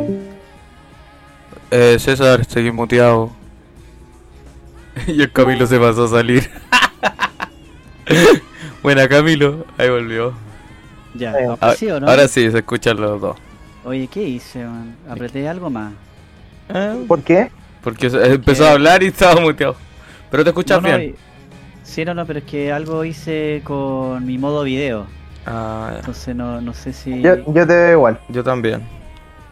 Eh, 1.71 1.97
César, 2.00 2.43
seguí 2.45 2.71
muteado. 2.71 3.32
y 5.08 5.21
el 5.21 5.32
Camilo 5.32 5.65
se 5.67 5.78
pasó 5.80 6.06
a 6.06 6.08
salir. 6.10 6.50
Buena 8.84 9.08
Camilo, 9.08 9.65
ahí 9.78 9.89
volvió. 9.89 10.34
Ya, 11.13 11.32
Eh, 11.34 11.45
¿ahora 11.45 11.58
Ah, 11.62 11.73
sí 11.76 11.89
o 11.89 12.00
no? 12.00 12.08
Ahora 12.08 12.28
sí, 12.28 12.50
se 12.52 12.58
escuchan 12.60 13.00
los 13.00 13.19
dos. 13.19 13.38
Oye, 13.84 14.08
¿qué 14.08 14.23
hice? 14.23 14.63
man? 14.65 14.95
Apreté 15.10 15.47
algo 15.47 15.69
más. 15.69 15.93
¿Por 17.08 17.21
qué? 17.23 17.50
Porque 17.84 18.08
empezó 18.08 18.65
a 18.67 18.71
hablar 18.71 19.02
y 19.04 19.08
estaba 19.08 19.39
muteado. 19.41 19.76
Pero 20.30 20.43
te 20.43 20.50
escuchas 20.50 20.82
No, 20.82 20.89
no, 20.89 20.97
bien. 20.97 21.12
y- 21.12 21.15
Sí, 21.84 22.04
no, 22.04 22.13
no, 22.13 22.26
pero 22.26 22.39
es 22.39 22.45
que 22.45 22.71
algo 22.71 23.06
hice 23.06 23.62
con 23.63 24.26
mi 24.26 24.38
modo 24.38 24.63
video. 24.63 25.06
Ah, 25.48 25.90
ya. 25.94 26.00
Entonces 26.00 26.36
no, 26.36 26.62
no 26.62 26.74
sé 26.74 26.94
si... 26.94 27.22
Yo, 27.22 27.36
yo 27.38 27.66
te 27.68 27.74
veo 27.76 27.92
igual. 27.94 28.20
yo 28.30 28.44
también. 28.44 28.84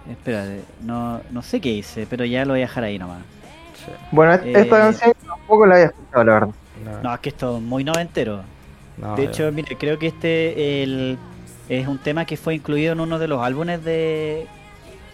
Espérate, 0.06 0.64
no, 0.80 1.22
no 1.32 1.42
sé 1.42 1.60
qué 1.62 1.70
hice, 1.70 2.06
pero 2.08 2.26
ya 2.26 2.46
lo 2.46 2.54
voy 2.54 2.60
a 2.62 2.68
dejar 2.68 2.84
ahí 2.84 3.00
nomás. 3.00 3.26
Sí. 3.74 3.92
Bueno, 4.12 4.34
et- 4.34 4.50
esta 4.54 4.78
Eh, 4.78 4.80
canción 4.80 5.14
tampoco 5.26 5.66
la 5.66 5.76
había 5.76 5.86
escuchado, 5.88 6.24
la 6.24 6.34
verdad. 6.34 6.56
No, 6.76 7.02
No, 7.02 7.14
es 7.14 7.20
que 7.22 7.30
esto 7.30 7.58
es 7.58 7.64
muy 7.64 7.84
noventero. 7.84 8.44
no, 8.98 9.16
De 9.16 9.24
ya. 9.24 9.30
hecho, 9.30 9.52
mire, 9.52 9.78
creo 9.78 9.98
que 10.00 10.08
este 10.08 10.84
el, 10.84 11.20
es 11.70 11.88
un 11.88 12.00
tema 12.00 12.26
que 12.26 12.38
fue 12.38 12.56
incluido 12.56 12.94
en 12.94 13.00
uno 13.00 13.20
de 13.20 13.28
los 13.28 13.42
álbumes 13.44 13.84
de, 13.84 14.50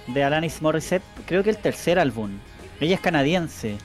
de 0.07 0.23
Alanis 0.23 0.61
Morissette. 0.61 1.03
Creo 1.25 1.43
que 1.43 1.49
el 1.51 1.57
tercer 1.59 1.99
álbum. 1.99 2.41
Ella 2.79 2.95
es 2.95 3.01
canadiense. 3.01 3.77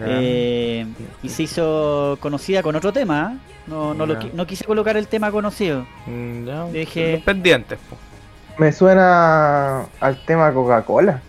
Eh, 0.00 0.86
y 1.22 1.28
se 1.28 1.42
hizo 1.44 2.16
conocida 2.20 2.62
con 2.62 2.74
otro 2.76 2.92
tema. 2.92 3.34
¿eh? 3.34 3.38
No, 3.66 3.94
no, 3.94 4.06
lo 4.06 4.16
no 4.34 4.46
quise 4.46 4.64
colocar 4.64 4.96
el 4.96 5.06
tema 5.08 5.30
conocido. 5.30 5.86
Mm, 6.06 6.44
ya, 6.46 6.64
dije- 6.66 7.22
pendientes. 7.24 7.78
po. 7.88 7.96
Me 8.58 8.72
suena 8.72 9.86
al 10.00 10.24
tema 10.26 10.52
Coca-Cola, 10.52 11.20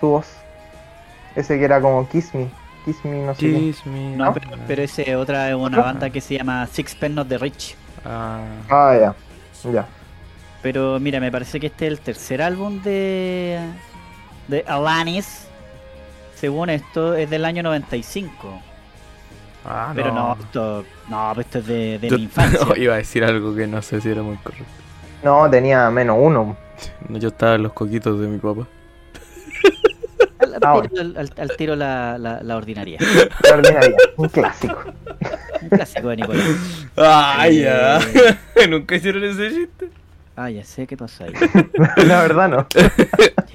su 0.00 0.08
voz. 0.08 0.26
Ese 1.36 1.58
que 1.58 1.64
era 1.64 1.80
como 1.80 2.08
Kiss 2.08 2.34
Me. 2.34 2.48
Kiss 2.84 2.96
Me, 3.04 3.24
no 3.24 3.34
sé 3.34 3.40
qué. 3.40 3.52
Kiss 3.58 3.86
me. 3.86 4.16
No, 4.16 4.32
pero, 4.34 4.48
pero 4.66 4.82
ese 4.82 5.14
otra 5.16 5.48
es 5.48 5.54
una 5.54 5.78
banda 5.80 6.10
que 6.10 6.20
se 6.20 6.36
llama 6.36 6.66
Sixpence 6.66 7.14
Not 7.14 7.28
the 7.28 7.38
Rich. 7.38 7.76
Ah, 8.04 8.40
Ah, 8.68 8.96
ya. 9.00 9.70
Ya. 9.72 9.86
Pero 10.62 10.98
mira, 10.98 11.20
me 11.20 11.30
parece 11.30 11.60
que 11.60 11.68
este 11.68 11.86
es 11.86 11.92
el 11.92 12.00
tercer 12.00 12.42
álbum 12.42 12.82
de, 12.82 13.60
de 14.48 14.64
Alanis, 14.66 15.46
según 16.42 16.70
esto, 16.70 17.14
es 17.14 17.30
del 17.30 17.44
año 17.44 17.62
95. 17.62 18.60
Ah, 19.64 19.92
Pero 19.94 20.10
no, 20.12 20.36
esto, 20.40 20.84
no, 21.08 21.40
esto 21.40 21.58
es 21.60 21.66
de, 21.68 21.98
de 22.00 22.08
Yo- 22.08 22.16
mi 22.16 22.24
infancia. 22.24 22.58
no, 22.68 22.74
iba 22.74 22.94
a 22.94 22.96
decir 22.96 23.22
algo 23.22 23.54
que 23.54 23.68
no 23.68 23.80
sé 23.80 24.00
si 24.00 24.08
era 24.10 24.22
muy 24.22 24.36
correcto. 24.38 24.64
No, 25.22 25.48
tenía 25.48 25.88
menos 25.90 26.16
uno. 26.18 26.56
No, 27.08 27.18
Yo 27.18 27.28
estaba 27.28 27.54
en 27.54 27.62
los 27.62 27.72
coquitos 27.72 28.18
de 28.18 28.26
mi 28.26 28.38
papá. 28.38 28.66
Al, 30.40 30.54
al 30.54 30.60
Ah, 30.64 30.82
tiro, 30.82 31.00
al- 31.00 31.16
al- 31.16 31.32
al 31.38 31.56
tiro 31.56 31.76
la, 31.76 32.18
la, 32.18 32.42
la 32.42 32.56
ordinaria. 32.56 32.98
Un 34.16 34.28
clásico. 34.28 34.82
Un 35.62 35.68
clásico 35.68 36.08
de 36.08 36.16
Nicolás. 36.16 36.44
¡Ay, 36.96 37.60
ya! 37.62 38.00
¿Nunca 38.68 38.96
hicieron 38.96 39.22
ese 39.22 39.48
chiste? 39.48 39.90
Ah, 40.34 40.50
ya 40.50 40.64
sé 40.64 40.88
qué 40.88 40.96
pasó 40.96 41.22
ahí. 41.22 41.34
La 42.04 42.22
verdad 42.22 42.48
no. 42.48 42.66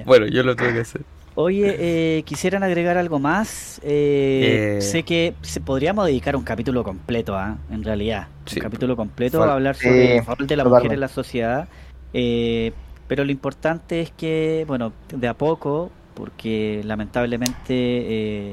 Bueno, 0.06 0.28
yo 0.28 0.42
lo 0.44 0.56
tuve 0.56 0.72
que 0.72 0.80
hacer. 0.80 1.02
Oye, 1.40 1.76
eh, 2.18 2.24
¿quisieran 2.24 2.64
agregar 2.64 2.98
algo 2.98 3.20
más? 3.20 3.80
Eh, 3.84 4.78
Eh. 4.80 4.82
Sé 4.82 5.04
que 5.04 5.36
se 5.44 5.62
podríamos 5.62 6.08
dedicar 6.08 6.36
un 6.36 6.44
capítulo 6.44 6.84
completo, 6.84 7.36
¿ah? 7.38 7.58
en 7.70 7.84
realidad. 7.84 8.28
Sí. 8.48 8.56
Un 8.56 8.64
capítulo 8.64 8.96
completo 8.96 9.44
a 9.44 9.54
hablar 9.54 9.76
Sí, 9.76 9.84
sobre 9.88 10.18
el 10.18 10.26
rol 10.26 10.48
de 10.48 10.56
la 10.56 10.64
mujer 10.64 10.94
en 10.94 11.00
la 11.00 11.08
sociedad. 11.08 11.68
Eh, 12.12 12.74
pero 13.08 13.24
lo 13.24 13.32
importante 13.32 14.02
es 14.02 14.10
que, 14.10 14.66
bueno, 14.68 14.94
de 15.14 15.28
a 15.28 15.36
poco, 15.36 15.92
porque 16.16 16.82
lamentablemente 16.84 17.70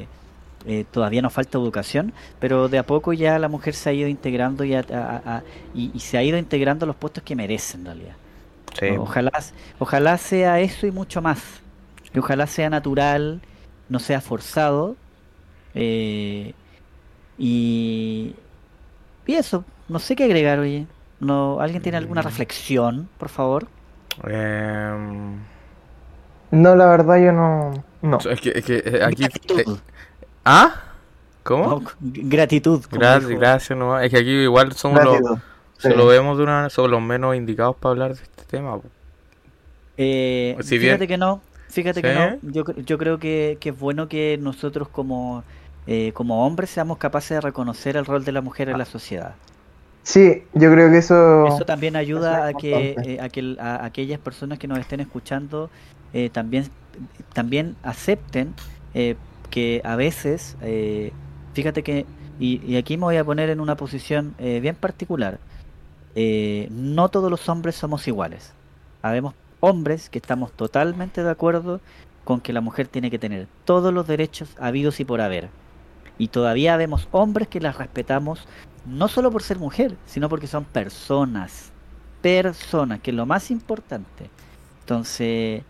eh, 0.02 0.06
eh, 0.66 0.84
todavía 0.90 1.22
nos 1.22 1.32
falta 1.32 1.56
educación, 1.56 2.12
pero 2.38 2.68
de 2.68 2.76
a 2.76 2.82
poco 2.84 3.14
ya 3.14 3.38
la 3.38 3.48
mujer 3.48 3.72
se 3.74 3.88
ha 3.88 3.92
ido 3.94 4.08
integrando 4.08 4.62
y, 4.62 4.74
a- 4.74 4.84
a- 4.92 5.36
a- 5.36 5.42
y, 5.74 5.90
y 5.94 6.00
se 6.00 6.18
ha 6.18 6.22
ido 6.22 6.36
integrando 6.36 6.84
a 6.84 6.86
los 6.88 6.96
puestos 6.96 7.24
que 7.24 7.34
merece 7.34 7.78
en 7.78 7.86
realidad. 7.86 8.16
Sí. 8.78 8.88
Ojalá, 8.98 9.32
ojalá 9.78 10.18
sea 10.18 10.60
eso 10.60 10.86
y 10.86 10.90
mucho 10.90 11.22
más. 11.22 11.63
Y 12.14 12.18
ojalá 12.18 12.46
sea 12.46 12.70
natural, 12.70 13.40
no 13.88 13.98
sea 13.98 14.20
forzado. 14.20 14.96
eh, 15.74 16.54
y, 17.36 18.34
y 19.26 19.34
eso, 19.34 19.64
no 19.88 19.98
sé 19.98 20.14
qué 20.14 20.24
agregar, 20.24 20.60
oye. 20.60 20.86
No, 21.20 21.60
¿Alguien 21.60 21.82
tiene 21.82 21.98
alguna 21.98 22.20
Mm. 22.22 22.24
reflexión, 22.24 23.08
por 23.18 23.28
favor? 23.28 23.66
Em, 24.28 25.38
No, 26.52 26.76
la 26.76 26.86
verdad 26.86 27.16
yo 27.16 27.32
no. 27.32 27.84
No. 28.02 28.18
es 28.18 28.40
que, 28.40 28.52
es 28.54 28.64
que 28.64 28.76
eh, 28.84 29.00
aquí. 29.02 29.22
Gratitud. 29.24 29.60
eh, 29.60 29.80
¿Ah? 30.44 30.74
¿Cómo? 31.42 31.66
No, 31.80 31.82
gratitud. 32.00 32.84
Gracias, 32.90 33.28
gracias 33.30 33.76
nomás. 33.78 34.04
Es 34.04 34.10
que 34.12 34.18
aquí 34.18 34.30
igual 34.30 34.72
somos 34.74 35.02
los. 35.02 35.18
Sí. 35.78 35.88
solo 35.90 36.06
vemos 36.06 36.38
de 36.38 36.44
una, 36.44 36.70
somos 36.70 36.90
los 36.92 37.02
menos 37.02 37.34
indicados 37.34 37.74
para 37.76 37.90
hablar 37.90 38.14
de 38.14 38.22
este 38.22 38.44
tema. 38.44 38.78
Eh, 39.96 40.56
Si 40.60 40.78
fíjate 40.78 40.98
bien- 40.98 41.08
que 41.08 41.18
no, 41.18 41.40
fíjate 41.74 42.00
que 42.02 42.14
no. 42.14 42.38
Yo, 42.42 42.64
yo 42.76 42.96
creo 42.96 43.18
que, 43.18 43.58
que 43.60 43.70
es 43.70 43.78
bueno 43.78 44.08
que 44.08 44.38
nosotros 44.40 44.88
como, 44.88 45.42
eh, 45.86 46.12
como 46.14 46.46
hombres 46.46 46.70
seamos 46.70 46.98
capaces 46.98 47.30
de 47.30 47.40
reconocer 47.40 47.96
el 47.96 48.06
rol 48.06 48.24
de 48.24 48.32
la 48.32 48.40
mujer 48.40 48.68
en 48.68 48.78
la 48.78 48.84
sociedad. 48.84 49.34
Sí, 50.04 50.44
yo 50.52 50.70
creo 50.70 50.90
que 50.90 50.98
eso. 50.98 51.46
Eso 51.46 51.64
también 51.64 51.96
ayuda 51.96 52.44
a 52.44 52.50
es 52.50 52.56
que, 52.56 52.96
eh, 53.04 53.20
a 53.20 53.28
que 53.28 53.56
a 53.58 53.84
aquellas 53.84 54.20
personas 54.20 54.58
que 54.58 54.68
nos 54.68 54.78
estén 54.78 55.00
escuchando 55.00 55.70
eh, 56.12 56.30
también, 56.30 56.70
también 57.32 57.74
acepten 57.82 58.54
eh, 58.94 59.16
que 59.50 59.80
a 59.84 59.96
veces, 59.96 60.56
eh, 60.62 61.10
fíjate 61.54 61.82
que, 61.82 62.06
y, 62.38 62.60
y 62.66 62.76
aquí 62.76 62.96
me 62.96 63.04
voy 63.04 63.16
a 63.16 63.24
poner 63.24 63.50
en 63.50 63.60
una 63.60 63.76
posición 63.76 64.34
eh, 64.38 64.60
bien 64.60 64.76
particular, 64.76 65.38
eh, 66.14 66.68
no 66.70 67.08
todos 67.08 67.30
los 67.30 67.48
hombres 67.48 67.74
somos 67.74 68.06
iguales. 68.06 68.52
Habemos 69.02 69.34
hombres 69.64 70.10
que 70.10 70.18
estamos 70.18 70.52
totalmente 70.52 71.22
de 71.22 71.30
acuerdo 71.30 71.80
con 72.24 72.40
que 72.40 72.52
la 72.52 72.60
mujer 72.60 72.88
tiene 72.88 73.10
que 73.10 73.18
tener 73.18 73.48
todos 73.64 73.92
los 73.92 74.06
derechos 74.06 74.54
habidos 74.58 75.00
y 75.00 75.04
por 75.04 75.20
haber. 75.20 75.48
Y 76.18 76.28
todavía 76.28 76.76
vemos 76.76 77.08
hombres 77.10 77.48
que 77.48 77.60
las 77.60 77.78
respetamos 77.78 78.46
no 78.86 79.08
solo 79.08 79.30
por 79.30 79.42
ser 79.42 79.58
mujer, 79.58 79.96
sino 80.06 80.28
porque 80.28 80.46
son 80.46 80.64
personas. 80.64 81.72
Personas, 82.22 83.00
que 83.00 83.10
es 83.10 83.16
lo 83.16 83.26
más 83.26 83.50
importante. 83.50 84.30
Entonces, 84.80 85.62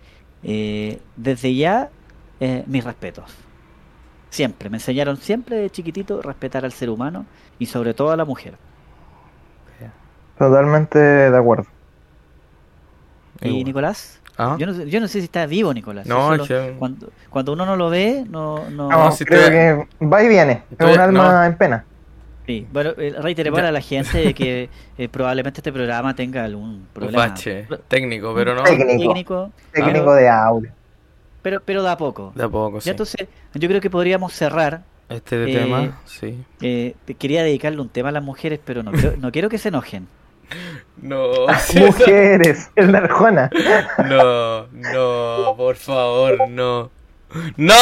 eh, 0.43 1.01
desde 1.17 1.55
ya, 1.55 1.91
eh, 2.41 2.65
mis 2.67 2.85
respetos. 2.85 3.31
Siempre, 4.31 4.69
me 4.69 4.79
enseñaron 4.79 5.17
siempre 5.17 5.57
de 5.57 5.71
chiquitito 5.71 6.21
respetar 6.21 6.65
al 6.65 6.73
ser 6.73 6.91
humano 6.91 7.27
y 7.59 7.67
sobre 7.67 7.95
todo 7.95 8.11
a 8.11 8.17
la 8.17 8.25
mujer. 8.25 8.57
Totalmente 10.39 10.99
de 10.99 11.37
acuerdo. 11.37 11.67
¿Y. 13.41 13.65
Nicolás? 13.65 14.21
¿Ah? 14.37 14.57
Yo 14.59 14.67
no, 14.67 14.75
sé, 14.75 14.91
yo 14.91 14.99
no 15.01 15.07
sé 15.07 15.21
si 15.21 15.25
está 15.27 15.47
vivo 15.47 15.73
Nicolás. 15.73 16.07
No, 16.07 16.37
solo- 16.37 16.75
cuando, 16.79 17.11
cuando 17.31 17.53
uno 17.53 17.65
no 17.67 17.77
lo 17.77 17.89
ve, 17.89 18.25
no... 18.29 18.69
no... 18.71 18.89
No, 18.89 19.05
No, 19.05 19.13
si 19.13 19.25
creo 19.25 19.45
te- 19.45 19.51
que 19.51 20.05
va 20.07 20.23
y 20.25 20.29
viene. 20.29 20.63
Es 20.77 20.87
un 20.95 20.99
alma 21.01 21.33
no. 21.33 21.45
en 21.45 21.57
pena. 21.57 21.85
Sí, 22.47 22.67
bueno, 22.73 22.91
eh, 22.99 23.15
reiteremos 23.19 23.61
Ya. 23.61 23.69
a 23.69 23.73
la 23.73 23.81
gente 23.81 24.19
de 24.19 24.35
que 24.35 24.69
eh, 24.99 25.09
probablemente 25.09 25.61
este 25.61 25.73
programa 25.73 26.15
tenga 26.17 26.45
algún 26.45 26.69
Un 26.71 26.87
problema 26.93 27.29
bache 27.29 27.67
técnico, 27.89 28.35
pero 28.35 28.55
no. 28.55 28.65
Técnico. 28.65 29.51
técnico, 29.73 30.15
de 30.15 30.29
audio. 30.29 30.71
pero, 31.41 31.63
pero 31.65 31.83
da 31.83 31.97
poco. 31.97 32.33
De 32.35 32.43
a 32.45 32.49
poco, 32.49 32.81
sí. 32.81 32.87
Ya 32.87 32.91
entonces, 32.91 33.29
yo 33.55 33.69
creo 33.69 33.81
que 33.81 33.89
podríamos 33.89 34.33
cerrar. 34.35 34.83
Este 35.09 35.43
eh, 35.45 35.55
tema, 35.59 36.01
sí. 36.07 36.43
Eh, 36.61 36.95
quería 37.19 37.43
dedicarle 37.45 37.81
un 37.81 37.89
tema 37.89 38.09
a 38.09 38.13
las 38.13 38.23
mujeres, 38.25 38.59
pero 38.65 38.83
no 38.83 38.91
quiero, 38.91 39.17
no 39.17 39.31
quiero 39.31 39.49
que 39.49 39.59
se 39.59 39.69
enojen. 39.69 40.09
No, 41.01 41.47
Mujeres, 41.75 42.71
el 42.77 42.93
de 42.93 42.99
Arjona. 42.99 43.51
no, 44.09 44.67
no, 44.69 45.55
por 45.57 45.77
favor, 45.77 46.49
no. 46.49 46.91
¡No! 47.57 47.75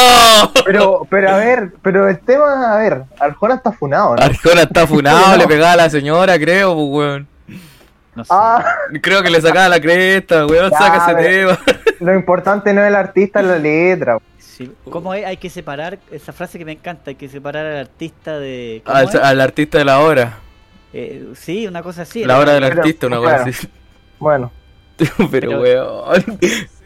Pero, 0.65 1.05
pero 1.09 1.29
a 1.29 1.37
ver, 1.37 1.73
pero 1.83 2.09
el 2.09 2.19
tema, 2.19 2.73
a 2.73 2.77
ver, 2.77 3.03
Arjona 3.19 3.55
está 3.55 3.71
funado, 3.71 4.15
¿no? 4.15 4.21
Arjona 4.23 4.63
está 4.63 4.87
funado, 4.87 5.31
No. 5.31 5.37
le 5.37 5.47
pegaba 5.47 5.73
a 5.73 5.77
la 5.77 5.89
señora, 5.89 6.39
creo, 6.39 6.73
pues, 6.73 6.87
weón. 6.89 7.27
No 8.15 8.23
sé. 8.25 8.29
Ah, 8.33 8.63
Creo 9.01 9.21
que 9.23 9.29
le 9.29 9.41
sacaba 9.41 9.69
la 9.69 9.79
cresta, 9.79 10.45
weón, 10.47 10.71
Ya, 10.71 10.77
saca 10.77 11.11
ese 11.11 11.29
tema. 11.29 11.59
lo 11.99 12.13
importante 12.15 12.73
no 12.73 12.81
es 12.81 12.87
el 12.87 12.95
artista, 12.95 13.39
es 13.41 13.45
la 13.45 13.57
letra. 13.57 14.17
Sí, 14.37 14.71
¿Cómo 14.89 15.13
es? 15.15 15.25
Hay 15.25 15.37
que 15.37 15.49
separar, 15.49 15.97
esa 16.11 16.31
frase 16.33 16.57
que 16.59 16.65
me 16.65 16.73
encanta, 16.73 17.09
hay 17.11 17.15
que 17.15 17.27
separar 17.27 17.65
al 17.65 17.77
artista 17.77 18.37
de... 18.39 18.81
¿cómo 18.85 18.97
Al, 18.97 19.09
al 19.23 19.41
artista 19.41 19.77
de 19.79 19.85
la 19.85 19.99
hora. 19.99 20.39
Eh, 20.93 21.29
sí, 21.35 21.65
una 21.67 21.81
cosa 21.83 22.03
así. 22.03 22.23
La 22.23 22.37
hora 22.39 22.53
del 22.53 22.63
artista, 22.63 23.07
una 23.07 23.17
cosa 23.17 23.35
claro. 23.35 23.49
así. 23.49 23.67
Bueno, 24.19 24.51
Pero, 24.97 25.29
Pero- 25.31 25.61
weón, 25.61 26.39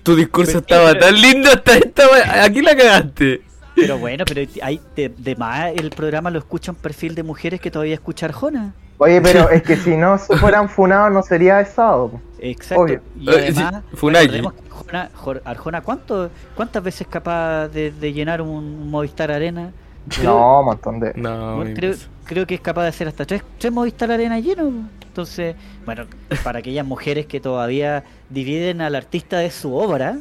tu 0.04 0.16
discurso 0.16 0.62
Pero- 0.64 0.90
estaba 0.90 0.98
tan 1.00 1.20
lindo 1.20 1.50
hasta 1.50 1.76
esta 1.78 2.44
Aquí 2.44 2.62
la 2.62 2.76
cagaste. 2.76 3.42
Pero 3.76 4.00
bueno, 4.00 4.24
pero 4.28 4.50
hay 4.64 4.82
de, 4.96 5.10
de 5.10 5.36
más 5.36 5.72
el 5.76 5.92
programa 5.92 6.32
lo 6.32 6.40
escucha 6.40 6.72
un 6.72 6.78
perfil 6.78 7.14
de 7.14 7.22
mujeres 7.22 7.62
que 7.62 7.70
todavía 7.70 7.94
escucha 7.94 8.26
Arjona. 8.26 8.74
oye, 8.98 9.22
pero 9.22 9.50
es 9.52 9.62
que 9.62 9.76
si 9.76 9.96
no 9.96 10.18
fueran 10.18 10.68
funados 10.68 11.12
no 11.12 11.22
sería 11.22 11.60
el 11.60 11.68
sábado. 11.68 12.20
Exacto. 12.40 12.82
Obvio. 12.82 13.02
Y 13.20 13.30
Eh, 13.30 13.34
además, 13.54 13.84
que 13.92 14.72
Arjona, 14.72 15.12
Arjona, 15.46 15.82
¿cuánto, 15.82 16.32
¿cuántas 16.56 16.82
veces 16.82 17.02
es 17.02 17.08
capaz 17.08 17.68
de, 17.68 17.92
de 17.92 18.14
llenar 18.14 18.42
un 18.42 18.90
Movistar 18.90 19.30
Arena? 19.32 19.72
Creo- 20.10 20.24
No, 20.32 20.60
un 20.62 20.66
montón 20.66 21.00
de. 21.00 21.14
No, 21.16 21.64
creo. 21.76 21.94
Creo 22.28 22.46
que 22.46 22.56
es 22.56 22.62
capaz 22.62 22.84
de 22.84 22.90
hacer 22.90 23.08
hasta 23.08 23.26
tres, 23.26 23.42
tres 23.58 23.72
Movistar 23.74 24.12
Arena 24.12 24.40
llenos. 24.40 24.72
Entonces, 25.06 25.56
bueno, 25.86 26.06
para 26.44 26.60
aquellas 26.60 26.86
mujeres 26.86 27.26
que 27.26 27.40
todavía 27.40 28.04
dividen 28.30 28.82
al 28.82 28.96
artista 28.96 29.38
de 29.40 29.50
su 29.50 29.74
obra. 29.76 30.18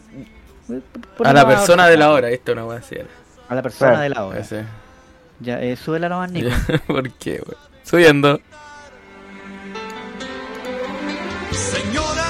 eh, 0.70 0.80
A 1.24 1.32
la 1.32 1.46
persona 1.46 1.86
de 1.88 1.96
la 1.96 2.10
hora, 2.12 2.30
esto 2.30 2.54
no 2.54 2.66
va 2.66 2.76
a 2.76 2.82
ser. 2.82 3.06
A 3.48 3.54
la 3.54 3.62
persona 3.62 4.00
de 4.00 4.08
la 4.08 4.24
obra. 4.24 4.38
Ese. 4.40 4.64
Ya, 5.40 5.60
eh, 5.60 5.76
súbela 5.76 6.08
nomás, 6.08 6.32
Nico. 6.32 6.48
¿Por 6.86 7.10
qué, 7.12 7.32
weón? 7.46 7.56
Subiendo. 7.84 8.40
Señora, 11.52 12.25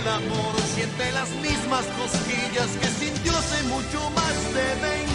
el 0.00 0.08
amor, 0.08 0.54
siente 0.74 1.12
las 1.12 1.30
mismas 1.42 1.84
cosquillas 2.00 2.68
que 2.80 2.86
sintió 2.86 3.36
hace 3.36 3.62
mucho 3.64 4.10
más 4.10 4.34
de 4.54 4.66
20. 4.80 5.10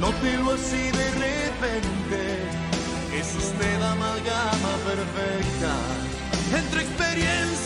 Nótelo 0.00 0.52
así 0.52 0.90
de 1.00 1.10
repente, 1.26 2.20
es 3.18 3.28
usted 3.34 3.82
amalgama 3.82 4.72
perfecta 4.84 5.72
entre 6.54 6.80
experiencia 6.82 7.65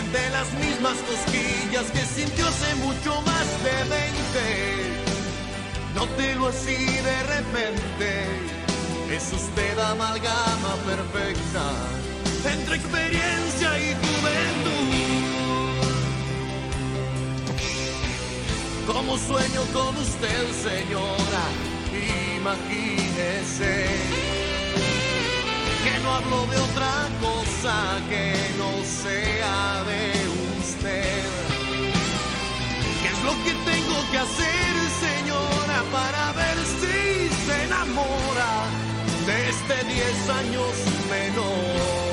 siente 0.00 0.30
las 0.30 0.52
mismas 0.54 0.96
cosquillas 0.98 1.90
que 1.90 2.00
sintió 2.00 2.46
hace 2.46 2.74
mucho 2.76 3.20
más 3.22 3.46
de 3.64 3.72
20. 3.88 4.06
Nótelo 5.94 6.48
así 6.48 6.76
de 6.76 7.22
repente, 7.24 8.24
es 9.10 9.32
usted 9.32 9.78
amalgama 9.78 10.76
perfecta 10.86 11.72
entre 12.44 12.76
experiencia 12.76 13.78
y 13.78 13.94
juventud. 13.94 14.90
Como 18.86 19.18
sueño 19.18 19.62
con 19.72 19.96
usted, 19.96 20.50
señora, 20.62 21.44
imagínese 22.36 24.19
hablo 26.10 26.46
de 26.46 26.56
otra 26.68 26.92
cosa 27.20 27.76
que 28.08 28.34
no 28.58 28.70
sea 28.84 29.84
de 29.90 30.02
usted. 30.60 31.22
¿Qué 33.00 33.08
es 33.08 33.20
lo 33.24 33.34
que 33.44 33.52
tengo 33.70 33.98
que 34.10 34.18
hacer, 34.18 34.72
señora, 35.06 35.78
para 35.92 36.32
ver 36.32 36.58
si 36.80 37.28
se 37.46 37.64
enamora 37.64 38.52
de 39.26 39.50
este 39.50 39.76
10 39.84 40.30
años 40.40 40.72
menor? 41.08 42.09